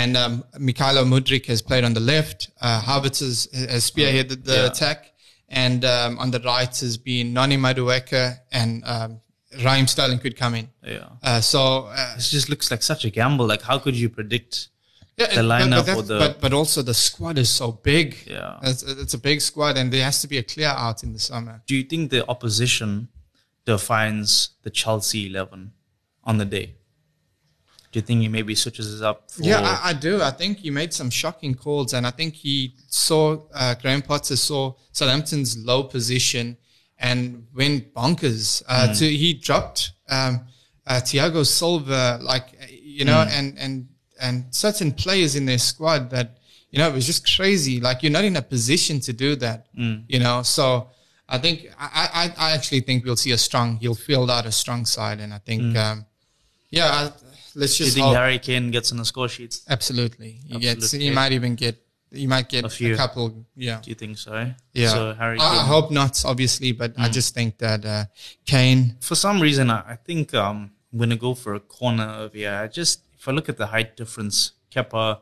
[0.00, 2.50] and um, Mykhailo Mudryk has played on the left.
[2.60, 3.36] Uh, Havertz has,
[3.72, 4.66] has spearheaded the Yeah.
[4.70, 4.98] attack,
[5.48, 9.20] and um, on the right has been Noni Madueke and um,
[9.64, 10.66] Raheem Sterling could come in.
[10.82, 11.08] Yeah.
[11.22, 13.46] Uh, so uh, This just looks like such a gamble.
[13.46, 14.68] Like, how could you predict?
[15.16, 18.16] Yeah, The and- but- but, or the- but but also the squad is so big.
[18.26, 18.58] Yeah.
[18.62, 21.18] it's, it's a big squad, and there has to be a clear out in the
[21.18, 21.62] summer.
[21.66, 23.08] Do you think the opposition
[23.64, 25.72] defines the Chelsea 11
[26.24, 26.74] on the day?
[27.92, 29.30] Do you think he maybe switches it up?
[29.30, 30.20] For, Yeah, I, I do.
[30.20, 34.36] I think he made some shocking calls, and I think he saw uh, Graham Potter
[34.36, 36.56] saw Southampton's low position
[36.98, 38.62] and went bonkers.
[38.66, 38.92] Uh, Hmm.
[38.94, 40.40] to, he dropped um,
[40.86, 42.46] uh, Thiago Silva, like
[42.82, 43.30] you know, Hmm.
[43.38, 43.88] and and
[44.26, 46.28] and certain players in their squad that
[46.70, 47.76] you know it was just crazy.
[47.80, 49.96] Like you're not in a position to do that, Hmm.
[50.08, 50.42] you know.
[50.42, 50.88] So
[51.28, 53.76] I think I, I I actually think we'll see a strong.
[53.82, 56.06] He'll field out a strong side, and I think um,
[56.70, 56.88] yeah.
[56.98, 57.02] I,
[57.54, 57.78] let's just.
[57.78, 58.16] Do you think hope.
[58.16, 59.52] Harry Kane gets on the score sheet?
[59.68, 60.40] Absolutely.
[60.48, 60.84] He gets.
[60.84, 61.08] Absolutely.
[61.08, 61.76] He might even get.
[62.10, 62.94] You might get A a, few.
[62.96, 63.44] couple.
[63.56, 63.80] Yeah.
[63.82, 64.32] Do you think so?
[64.72, 64.88] Yeah.
[64.94, 67.02] So Harry I, I hope not, obviously, but Hmm.
[67.02, 68.04] I just think that uh,
[68.46, 68.96] Kane.
[69.00, 72.36] for some reason, I, I think um, I'm going to go for a corner over
[72.36, 72.54] here.
[72.54, 75.20] I just, if I look at the height difference, Kepa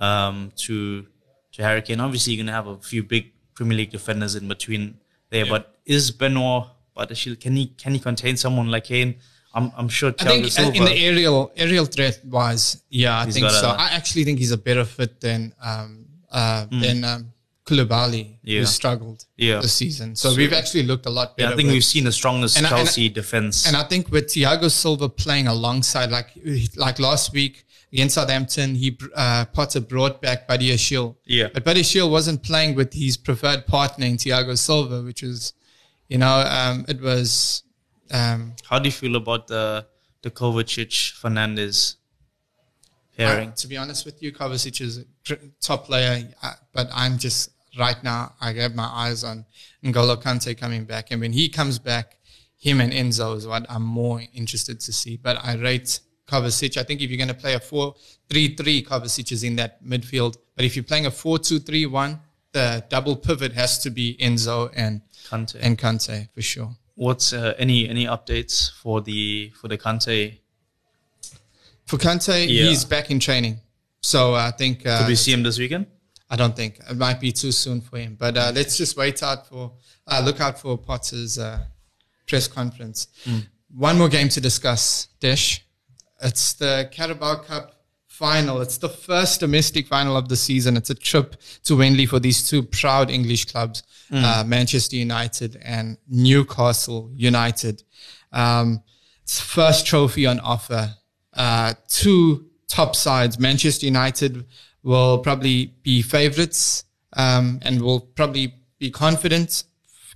[0.00, 1.06] um, to
[1.52, 4.48] to Harry Kane, obviously you're going to have a few big Premier League defenders in
[4.48, 4.98] between
[5.30, 5.46] there.
[5.46, 9.14] But is Benoit Badiashile, can he can he contain someone like Kane?
[9.54, 10.76] I'm I'm sure I think Silva.
[10.76, 13.68] in the aerial aerial threat wise, yeah, I think so.
[13.68, 17.32] a- I actually think he's a better fit than um, uh, than um,
[17.66, 18.36] Koulibaly.
[18.42, 18.60] Yeah.
[18.60, 19.60] who struggled Yeah.
[19.60, 20.16] this season.
[20.16, 21.48] So, we've actually looked a lot better.
[21.48, 23.66] yeah, I think with- we've seen the strongest And I- and Chelsea defense.
[23.66, 26.30] And I think with Thiago Silva playing alongside, like
[26.76, 31.16] like last week against Southampton, he uh, Potter brought back Badiashile.
[31.24, 31.48] Yeah.
[31.54, 35.54] But Badiashile wasn't playing with his preferred partner in Thiago Silva, which was,
[36.08, 37.62] you know, um, it was.
[38.10, 39.86] Um, How do you feel about the
[40.20, 41.96] the Kovacic Fernandez
[43.16, 43.48] pairing?
[43.50, 45.04] I- to be honest with you, Kovacic is a
[45.62, 48.34] top player, uh, but I'm just right now.
[48.40, 49.44] I have my eyes on
[49.84, 52.18] N'Golo Kante coming back, and when he comes back,
[52.56, 55.16] him and Enzo is what I'm more interested to see.
[55.16, 56.76] But I rate Kovacic.
[56.78, 60.36] I think if you're going to play a 4-3-3, Kovacic is in that midfield.
[60.56, 62.18] But if you're playing a 4-2-3-1,
[62.52, 65.58] the double pivot has to be Enzo and Kante.
[65.60, 66.74] and Kante for sure.
[66.94, 70.38] What's uh, any any updates for the for the Kante?
[71.86, 72.64] For Kante, Yeah.
[72.68, 73.58] he's back in training,
[74.00, 74.86] so I think.
[74.86, 75.86] Uh, Could we see him this weekend?
[76.30, 78.16] I don't think it might be too soon for him.
[78.18, 79.72] But uh, let's just wait out for
[80.06, 81.64] uh, look out for Potter's uh,
[82.26, 83.08] press conference.
[83.74, 85.64] One more game to discuss, Dish.
[86.22, 87.74] It's the Carabao Cup
[88.06, 88.60] final.
[88.60, 90.76] It's the first domestic final of the season.
[90.76, 95.98] It's a trip to Wembley for these two proud English clubs, uh, Manchester United and
[96.08, 97.82] Newcastle United.
[98.32, 98.82] Um,
[99.22, 100.94] it's first trophy on offer.
[101.32, 104.44] Uh, two top sides, Manchester United
[104.84, 109.64] will probably be favourites um, and will probably be confident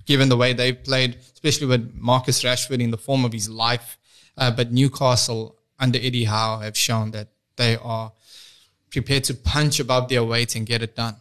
[0.05, 3.97] given the way they've played, especially with Marcus Rashford in the form of his life.
[4.37, 8.13] Uh, but Newcastle under Eddie Howe have shown that they are
[8.89, 11.17] prepared to punch above their weight and get it done.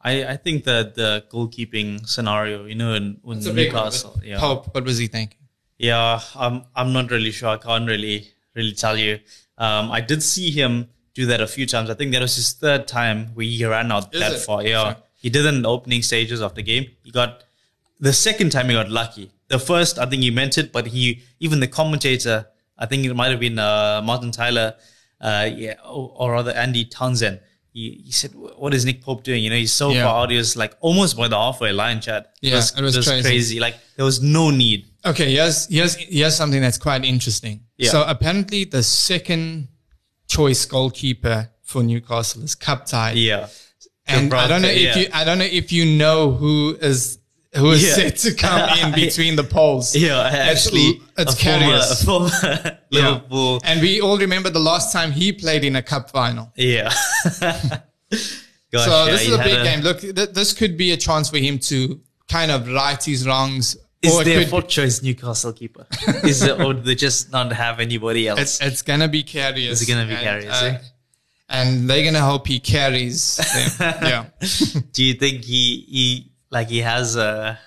[0.00, 4.84] I, I think that the goalkeeping scenario, you know, in, in Newcastle, yeah, Pope, what
[4.84, 5.38] was he thinking?
[5.78, 7.50] yeah, I'm I'm not really sure.
[7.50, 9.20] I can't really really tell you.
[9.56, 11.90] Um, I did see him do that a few times.
[11.90, 14.38] I think that was his third time where he ran out Is that it?
[14.40, 14.62] far.
[14.64, 14.96] Yeah, Sure.
[15.20, 16.86] he did it in the opening stages of the game.
[17.02, 17.44] He got
[18.00, 19.30] the second time he got lucky.
[19.48, 22.46] The first, I think he meant it, but he even the commentator,
[22.78, 24.74] I think it might have been uh, Martin Tyler,
[25.20, 27.40] uh, yeah, or, or rather Andy Townsend.
[27.72, 29.42] He, he said, "What is Nick Pope doing?
[29.42, 30.04] You know, he's so Yeah.
[30.04, 30.30] far out.
[30.30, 32.26] He was like almost by the halfway line, Chad.
[32.40, 33.58] Yeah, it was crazy.
[33.60, 34.86] Like there was no need.
[35.04, 37.60] Okay, here's here's here's something that's quite interesting.
[37.76, 37.90] Yeah.
[37.90, 39.68] So apparently the second
[40.38, 43.16] choice goalkeeper for Newcastle is cup tied.
[43.16, 43.48] Yeah,
[44.06, 44.96] and I don't know if yeah.
[44.98, 47.18] you I don't know if you know who is
[47.56, 47.94] who is Yeah.
[47.94, 49.96] set to come in between the poles.
[49.96, 52.78] Yeah, actually, it's a former, a Karius.
[52.90, 53.58] Yeah.
[53.64, 56.52] And we all remember the last time he played in a cup final.
[56.56, 56.92] Yeah.
[58.70, 59.80] Gosh, so this is a big game.
[59.80, 63.76] Look, th- this could be a chance for him to kind of right his wrongs.
[64.00, 65.86] Is or their fourth choice Newcastle keeper?
[66.22, 68.40] Is it, or do they just not have anybody else?
[68.40, 69.72] It's it's gonna be Karius.
[69.72, 70.78] It's gonna be and, Karius, uh, eh?
[71.48, 73.36] and they're gonna hope he carries
[73.78, 73.94] them.
[74.02, 74.26] yeah.
[74.92, 77.58] do you think he he like he has a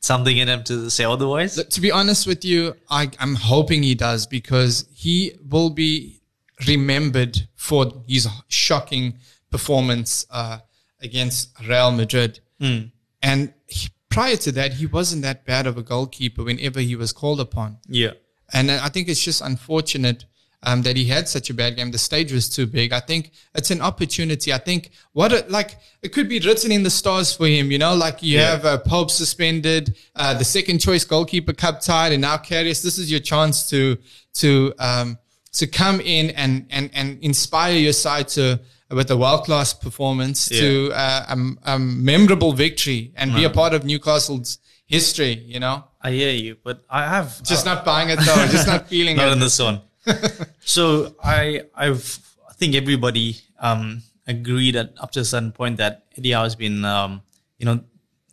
[0.00, 1.62] something in him to say otherwise?
[1.62, 6.20] To be honest with you, I, I'm hoping he does because he will be
[6.66, 9.18] remembered for his shocking
[9.50, 10.58] performance uh,
[11.00, 12.40] against Real Madrid.
[12.60, 12.92] Mm.
[13.22, 17.12] And he, prior to that, he wasn't that bad of a goalkeeper whenever he was
[17.12, 17.78] called upon.
[17.88, 18.12] Yeah.
[18.52, 20.24] And I think it's just unfortunate
[20.62, 21.90] um, that he had such a bad game.
[21.90, 22.92] The stage was too big.
[22.92, 24.52] I think it's an opportunity.
[24.52, 27.70] I think what it, like it could be written in the stars for him.
[27.70, 28.50] You know, like you yeah.
[28.50, 32.82] have uh, Pope suspended, uh, the second choice goalkeeper cup tied, and now Karius.
[32.82, 33.96] This is your chance to
[34.34, 35.18] to um,
[35.52, 38.60] to come in and and and inspire your side to
[38.90, 40.60] with a world class performance yeah.
[40.60, 45.34] to uh, a, a, memorable victory and be a part of Newcastle's history.
[45.46, 48.46] You know, I hear you, but I have just uh, not buying it though.
[48.50, 49.32] just not feeling not it.
[49.32, 49.80] in this one.
[50.60, 52.18] so I I've
[52.48, 56.56] I think everybody um, agreed that up to a certain point that Eddie Howe has
[56.56, 57.22] been um,
[57.58, 57.80] you know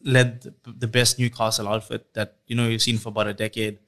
[0.04, 3.80] led the, the best Newcastle outfit that you know you've seen for about a decade.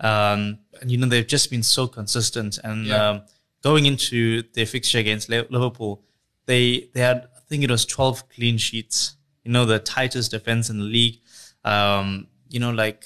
[0.00, 3.08] Um, and you know they've just been so consistent and yeah.
[3.10, 3.22] um,
[3.62, 6.02] going into their fixture against Liverpool,
[6.50, 9.16] they they had I think it was 12 clean sheets.
[9.44, 11.18] You know the tightest defense in the league.
[11.64, 13.04] Um, you know like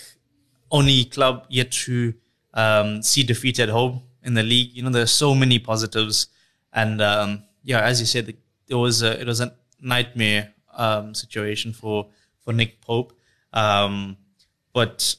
[0.71, 2.15] only club yet to
[2.55, 4.71] um, see defeat at home in the league.
[4.75, 6.29] You know there's so many positives,
[6.73, 8.35] and um, yeah, as you said,
[8.69, 12.09] it was a, it was a nightmare um, situation for
[12.41, 13.13] for Nick Pope.
[13.53, 14.17] Um,
[14.73, 15.17] but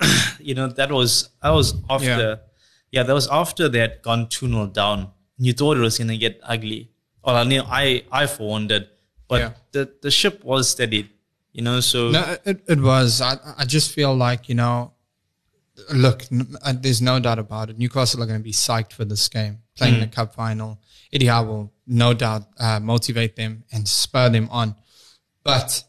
[0.40, 2.36] you know, that was that was after yeah,
[2.90, 5.10] yeah that was after they had gone 2 0 down.
[5.38, 6.89] You thought it was gonna get ugly.
[7.24, 8.72] Well, I knew I I forewarned
[9.30, 9.52] but yeah.
[9.72, 11.08] the the ship was steadied.
[11.52, 13.20] You know, so no, it, it was.
[13.20, 14.92] I I just feel like you know,
[15.92, 16.24] look,
[16.62, 17.78] uh, there's no doubt about it.
[17.78, 20.00] Newcastle are going to be psyched for this game, playing mm.
[20.00, 20.80] the cup final.
[21.12, 24.76] Eddie Howe will no doubt uh, motivate them and spur them on.
[25.42, 25.82] But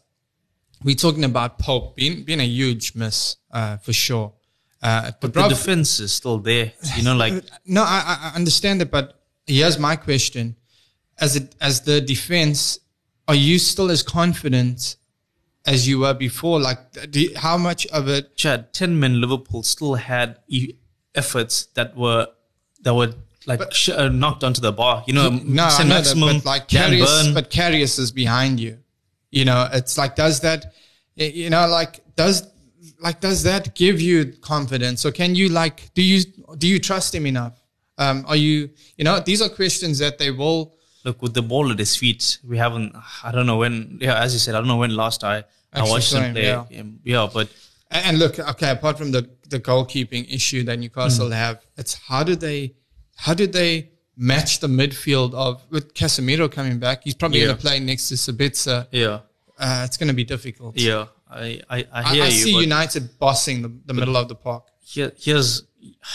[0.83, 4.33] we're talking about Pope being being a huge miss uh, for sure.
[4.81, 6.73] Uh, but, the defense is still there.
[6.95, 10.55] You know, like no, I, I understand it, but here's my question:
[11.21, 12.79] as it as the defense,
[13.27, 14.97] are you still as confident
[15.65, 16.59] as you were before?
[16.59, 16.79] Like,
[17.13, 18.35] you, how much of it?
[18.35, 20.73] Chad, ten men Liverpool still had e-
[21.15, 22.27] efforts that were
[22.81, 23.13] that were
[23.45, 25.03] like but, sh- uh, knocked onto the bar.
[25.07, 28.79] You know, no, I know that, but like Karius, but Karius is behind you.
[29.31, 30.73] You know, it's like, does that,
[31.15, 32.45] you know, like, does,
[33.01, 35.05] like, does that give you confidence?
[35.05, 36.25] Or can you, like, do you,
[36.57, 37.57] do you trust him enough?
[37.97, 40.75] Um, are you, you know, these are questions that they will.
[41.03, 44.33] Look, with the ball at his feet, we haven't, I don't know when, yeah, as
[44.33, 45.43] you said, I don't know when last I,
[45.73, 46.45] I watched him play.
[46.45, 46.65] Yeah.
[47.03, 47.49] yeah, but.
[47.89, 51.33] And look, okay, apart from the, the goalkeeping issue that Newcastle mm.
[51.33, 52.75] have, it's how do they,
[53.15, 53.91] how do they
[54.21, 57.03] match the midfield of with Casemiro coming back.
[57.03, 57.45] He's probably yeah.
[57.45, 58.87] going to play next to Sabitzer.
[58.91, 59.19] Yeah,
[59.57, 60.77] uh, it's going to be difficult.
[60.77, 64.35] Yeah, I I, I hear I, I see United bossing the, the middle of the
[64.35, 64.67] park.
[64.83, 65.63] Here, here's,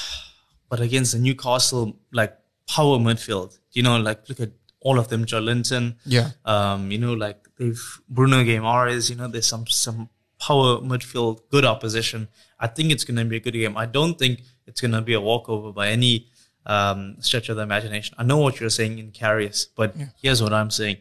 [0.68, 4.50] but against the Newcastle like power midfield, you know, like look at
[4.86, 5.96] all of them, Joelinton.
[6.04, 6.30] Yeah.
[6.44, 9.10] Um, you know, like they've Bruno Guimaraes.
[9.10, 10.08] You know, there's some some
[10.38, 12.28] power midfield, good opposition.
[12.60, 13.76] I think it's going to be a good game.
[13.76, 16.28] I don't think it's going to be a walkover by any
[16.66, 18.14] um, stretch of the imagination.
[18.16, 20.06] I know what you're saying in Karius, but yeah.
[20.22, 20.98] here's what I'm saying.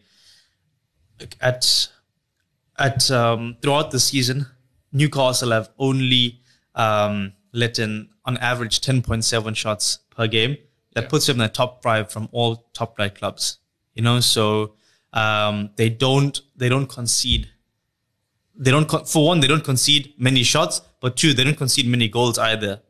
[1.40, 1.90] At
[2.80, 4.48] at um, throughout the season,
[4.92, 6.42] Newcastle have only
[6.74, 10.58] um, let in on average 10.7 shots per game.
[10.96, 11.10] That yeah.
[11.10, 13.60] puts them in the top five from all top flight clubs.
[13.96, 14.74] You know, so
[15.14, 17.50] um, they don't they don't concede.
[18.58, 22.08] They don't for one they don't concede many shots, but two they don't concede many
[22.08, 22.82] goals either.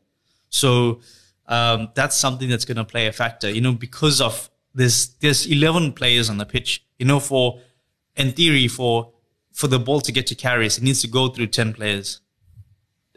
[0.48, 1.00] So
[1.46, 3.50] um, that's something that's going to play a factor.
[3.50, 6.84] You know, because of this, there's 11 players on the pitch.
[6.98, 7.60] You know, for
[8.16, 9.12] in theory, for
[9.52, 12.20] for the ball to get to Karius, it needs to go through 10 players.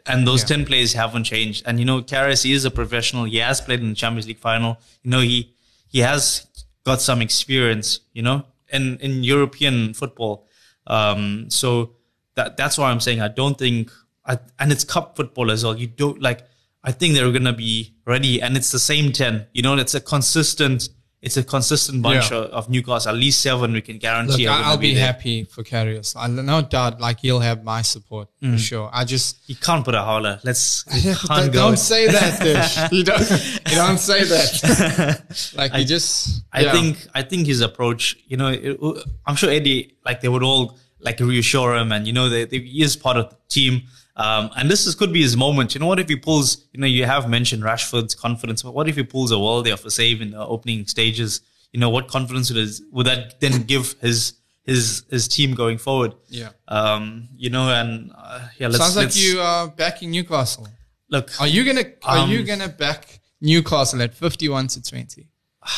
[0.06, 0.56] And those yeah.
[0.56, 1.62] 10 players haven't changed.
[1.66, 3.24] And, you know, Karius is a professional.
[3.24, 4.78] He has played in the Champions League final.
[5.02, 5.52] You know, he,
[5.88, 6.46] he has
[6.84, 10.46] got some experience, you know, in, in European football.
[10.86, 11.96] Um, so
[12.34, 13.90] that, that's why I'm saying I don't think,
[14.24, 15.76] I, and it's cup football as well.
[15.76, 16.46] You don't like,
[16.82, 18.40] I think they're going to be ready.
[18.40, 19.46] And it's the same 10.
[19.52, 20.88] You know, it's a consistent,
[21.22, 22.38] it's a consistent bunch yeah.
[22.38, 23.10] of, of Newcastle.
[23.10, 24.48] At least seven we can guarantee.
[24.48, 26.16] Look, I'll be, be happy for Karius.
[26.16, 28.54] I no doubt, like he'll have my support mm.
[28.54, 28.90] for sure.
[28.90, 30.40] I just you can't put a howler.
[30.44, 30.84] Let's
[31.28, 32.88] don't, don't say that.
[32.92, 33.20] you don't.
[33.20, 35.52] You don't say that.
[35.56, 36.42] like I, you just.
[36.52, 36.72] I yeah.
[36.72, 37.06] think.
[37.14, 38.16] I think his approach.
[38.26, 38.78] You know, it,
[39.26, 39.96] I'm sure Eddie.
[40.04, 43.18] Like they would all like reassure him, and you know, they, they, he is part
[43.18, 43.82] of the team.
[44.16, 45.74] Um, and this is, could be his moment.
[45.74, 48.88] You know, what if he pulls, you know, you have mentioned Rashford's confidence, but what
[48.88, 51.40] if he pulls a world off a save in the opening stages?
[51.72, 54.34] You know, what confidence would, his, would that then give his
[54.64, 56.12] his his team going forward.
[56.28, 56.50] Yeah.
[56.68, 60.68] Um, you know, and uh, yeah, let's, Sounds like let's you are backing Newcastle.
[61.08, 61.30] look.
[61.40, 65.28] Are you gonna Are you Um, gonna back Newcastle at fifty-one to twenty?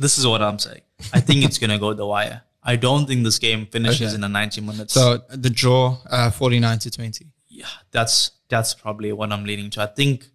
[0.00, 0.82] This is what I'm saying.
[1.12, 2.42] I think it's gonna go the wire.
[2.62, 4.14] I don't think this game finishes Okay.
[4.16, 4.92] in the 90 minutes.
[4.94, 7.26] So the draw, uh, forty-nine to twenty.
[7.58, 9.82] Yeah, that's that's probably what I'm leaning to.
[9.82, 10.26] I think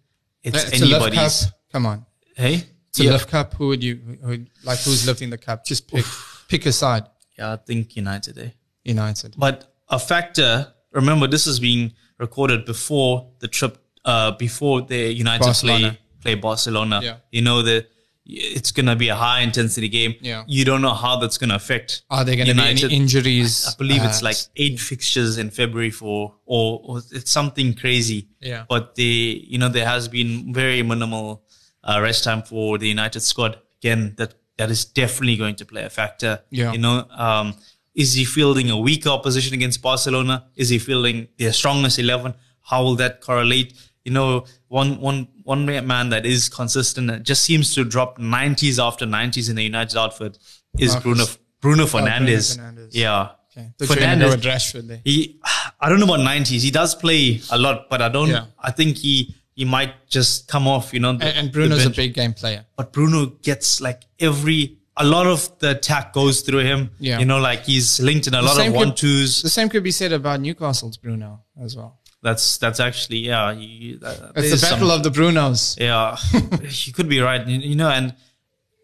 [0.42, 1.46] it's It's anybody's.
[1.72, 2.06] Come on,
[2.36, 3.54] Hey, it's a yeah, lift cup.
[3.54, 4.78] Who would you who, like?
[4.80, 5.64] Who's lifting the cup?
[5.64, 6.04] Just pick
[6.48, 7.04] pick a side.
[7.38, 8.38] yeah, I think United.
[8.38, 8.50] Eh?
[8.84, 9.34] United.
[9.38, 10.72] But a factor.
[10.92, 13.78] Remember, this is being recorded before the trip.
[14.04, 15.88] Uh, before the United Barcelona.
[15.88, 17.00] play play Barcelona.
[17.02, 17.16] Yeah.
[17.32, 17.86] You know the
[18.26, 20.14] it's gonna be a high intensity game.
[20.20, 20.44] Yeah.
[20.46, 22.02] You don't know how that's gonna affect.
[22.10, 23.66] Are there going to be any injuries?
[23.66, 28.28] I believe it's like eight fixtures in February for, or, or it's something crazy.
[28.40, 28.64] Yeah.
[28.68, 31.44] But the, you know, there has been very minimal
[31.82, 33.58] uh, rest time for the United squad.
[33.82, 36.40] Again, that that is definitely going to play a factor.
[36.50, 36.72] Yeah.
[36.72, 37.54] You know, um,
[37.94, 40.46] is he fielding a weaker opposition against Barcelona?
[40.56, 42.34] Is he fielding their strongest eleven?
[42.62, 43.74] How will that correlate?
[44.04, 44.44] You know,
[44.74, 49.48] one one one man that is consistent and just seems to drop nineties after nineties
[49.48, 50.36] in the United outfit
[50.78, 51.02] is Marcus.
[51.04, 51.24] Bruno
[51.60, 52.58] Bruno oh, Fernandes.
[52.58, 52.88] Fernandes.
[52.90, 53.28] Yeah.
[53.56, 53.70] Okay.
[53.78, 55.00] Thought you were gonna go with Rashford.
[55.04, 55.38] He,
[55.80, 56.64] I don't know about nineties.
[56.64, 58.30] He does play a lot, but I don't.
[58.30, 58.46] Yeah.
[58.58, 60.92] I think he he might just come off.
[60.92, 62.66] You know, the- And, and the Bruno's a big game player.
[62.76, 66.90] But Bruno gets like every a lot of the attack goes through him.
[66.98, 67.20] Yeah.
[67.20, 69.40] You know, like he's linked in a lot same of could- one twos.
[69.42, 72.00] The same could be said about Newcastle's Bruno as well.
[72.24, 73.52] That's that's actually yeah.
[73.52, 75.78] You, that, It's the battle some- of the Brunos.
[75.78, 76.16] Yeah,
[76.86, 77.46] you could be right.
[77.46, 78.14] You, you know, and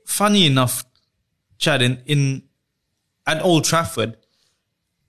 [0.04, 0.84] funny enough,
[1.58, 2.42] Chad, in, in
[3.26, 4.16] at Old Trafford,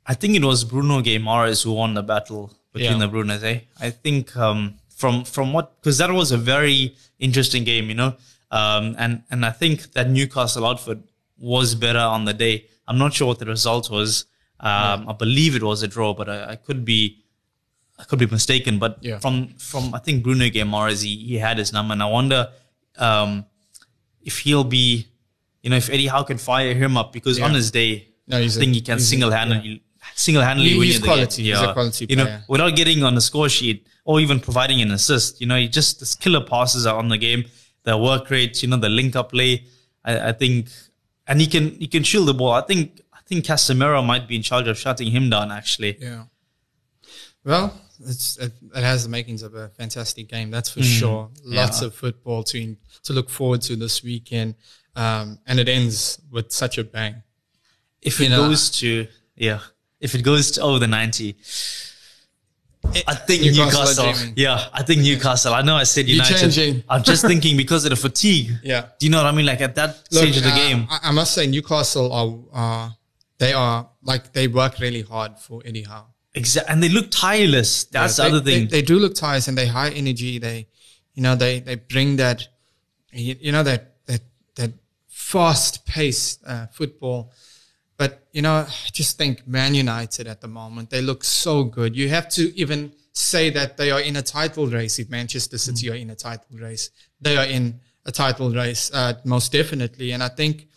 [0.08, 3.06] I think it was Bruno Guimaraes who won the battle between Yeah.
[3.06, 3.44] the Brunos.
[3.44, 3.60] Eh?
[3.82, 8.16] I think um, from from what because that was a very interesting game, you know,
[8.50, 11.00] um, and and I think that Newcastle outfit
[11.38, 12.66] was better on the day.
[12.88, 14.26] I'm not sure what the result was.
[14.62, 17.18] Um, I believe it was a draw, but I, I could be
[18.00, 19.20] I could be mistaken, but Yeah.
[19.20, 22.50] from from I think Bruno Guimaraes, he, he had his number, and I wonder
[22.98, 23.46] um,
[24.22, 25.08] if he'll be,
[25.64, 27.46] you know, if Eddie Howe can fire him up because Yeah.
[27.46, 29.84] on his day, No, he's I a- think he can single handedly
[30.16, 31.44] single handedly win the quality.
[31.44, 31.56] game.
[31.56, 34.92] He's a quality you know, without getting on the score sheet or even providing an
[34.92, 35.40] assist.
[35.42, 37.46] You know, he just his killer passes are on the game,
[37.84, 39.66] the work rate, you know, the link up play.
[40.04, 40.70] I, I think,
[41.28, 42.52] and he can he can shield the ball.
[42.54, 45.52] I think I think Casemiro might be in charge of shutting him down.
[45.52, 46.24] Actually, Yeah.
[47.44, 47.74] Well,
[48.06, 51.00] it's, it, it has the makings of a fantastic game, that's for Mm.
[51.00, 51.30] sure.
[51.44, 51.88] Lots Yeah.
[51.88, 54.56] of football to to look forward to this weekend,
[54.96, 57.24] um, and it ends with such a bang.
[58.02, 59.60] if You it know, goes to yeah,
[60.00, 61.36] if it goes to over the ninety,
[63.08, 64.34] I think Newcastle Newcastle.
[64.36, 65.54] yeah, I think Newcastle.
[65.54, 66.38] I know I said United.
[66.38, 66.84] changing.
[66.90, 68.52] I'm just thinking because of the fatigue.
[68.64, 68.88] Yeah.
[69.00, 69.46] Do you know what I mean?
[69.46, 70.88] Like at that stage of the uh, game.
[70.90, 72.90] I, I must say Newcastle are uh,
[73.38, 76.08] they are like they work really hard for Eddie Howe.
[76.34, 77.86] Exactly, and they look tireless.
[77.86, 78.68] That's Yeah, the other thing.
[78.68, 80.40] They, they do look tired and they high energy.
[80.40, 80.68] They,
[81.14, 82.48] you know, they they bring that,
[83.12, 84.22] you, you know, that that
[84.56, 84.72] that
[85.10, 87.32] fast paced uh, football.
[87.98, 91.96] But you know, I just think Man United at the moment they look so good.
[91.96, 95.00] You have to even say that they are in a title race.
[95.00, 99.14] If Manchester City are in a title race, they are in a title race uh,
[99.26, 100.12] most definitely.
[100.12, 100.68] And I think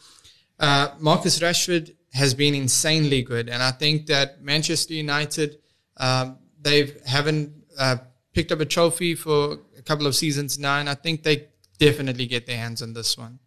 [0.59, 5.58] uh, Marcus Rashford has been insanely good, and I think that Manchester United
[5.98, 7.96] um, they haven't uh,
[8.32, 11.48] picked up a trophy for a couple of seasons now, and I think they
[11.78, 13.38] definitely get their hands on this one.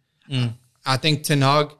[0.86, 1.70] I think Ten Hag,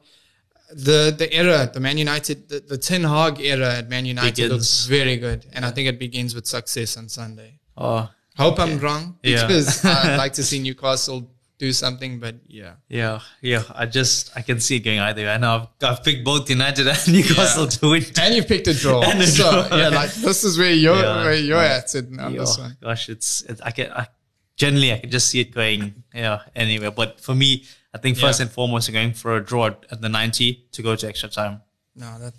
[0.71, 4.51] the the era, the Man United, the, the Ten Hag era at Man United Begins.
[4.51, 7.59] looks very good, and I think it begins with success on Sunday.
[7.77, 9.45] oh, Hope I'm wrong Yeah.
[9.47, 11.29] because I'd like to see Newcastle
[11.59, 12.75] do something, but yeah.
[12.87, 13.63] yeah, yeah.
[13.75, 15.29] I just I can see it going either way.
[15.29, 17.69] I know I've, I've picked both United and Newcastle Yeah.
[17.69, 18.03] to win.
[18.19, 19.03] And you picked a draw.
[19.09, 19.77] And a so draw.
[19.77, 21.23] yeah, like this is where you're Yeah.
[21.23, 22.77] where you're at in, on Yeah, this one.
[22.81, 24.07] gosh, it's it, I can I,
[24.55, 26.91] generally I can just see it going yeah anywhere.
[26.91, 28.45] But for me, I think first Yeah.
[28.45, 31.29] and foremost, we're going for a draw at, at the ninety to go to extra
[31.29, 31.61] time.
[31.95, 32.33] No, that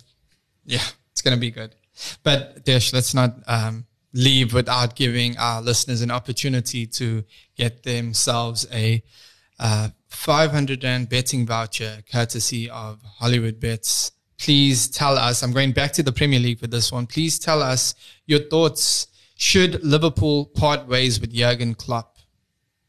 [0.65, 1.75] yeah, it's gonna be good.
[2.23, 7.23] But Desh, let's not um, leave without giving our listeners an opportunity to
[7.55, 9.03] get themselves a
[9.59, 14.11] uh, 500 rand betting voucher courtesy of Hollywoodbets.
[14.37, 15.43] Please tell us.
[15.43, 17.05] I'm going back to the Premier League for this one.
[17.05, 17.93] Please tell us
[18.25, 19.07] your thoughts.
[19.35, 22.17] Should Liverpool part ways with Jurgen Klopp?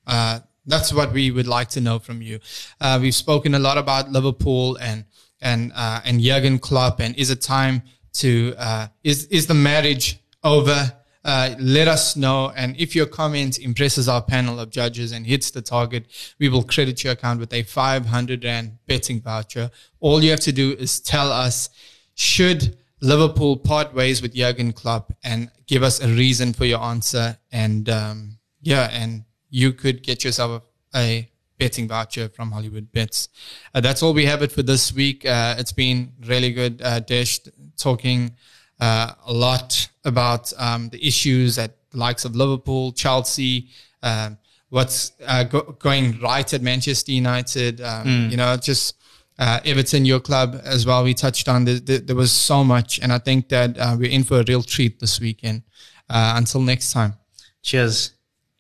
[0.07, 2.41] Uh, that's what we would like to know from you.
[2.81, 5.05] Uh, we've spoken a lot about Liverpool and
[5.41, 7.83] and uh, and Jurgen Klopp, and is it time
[8.15, 10.93] to uh, is is the marriage over?
[11.25, 15.53] Uh, let us know, and if your comment impresses our panel of judges and hits
[15.53, 16.07] the target,
[16.41, 19.71] we will credit your account with a 500 rand betting voucher.
[20.01, 21.69] All you have to do is tell us
[22.15, 27.37] should Liverpool part ways with Jurgen Klopp and give us a reason for your answer.
[27.51, 30.63] And um, yeah, and you could get yourself
[30.95, 33.29] a, a betting voucher from Hollywoodbets.
[33.75, 35.27] Uh, that's all we have it for this week.
[35.27, 37.41] Uh, it's been really good, uh, Dish,
[37.77, 38.37] talking
[38.83, 43.69] uh, a lot about um, the issues at the likes of Liverpool, Chelsea,
[44.03, 44.37] um,
[44.71, 47.81] what's uh, go- going right at Manchester United.
[47.81, 48.31] Um, mm.
[48.33, 48.97] You know, just
[49.39, 51.05] uh, Everton, your club as well.
[51.05, 54.11] We touched on the, the, there was so much, and I think that uh, we're
[54.11, 55.63] in for a real treat this weekend.
[56.11, 57.15] Uh, until next time.
[57.63, 58.13] Cheers.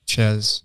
[0.07, 0.62] Cheers.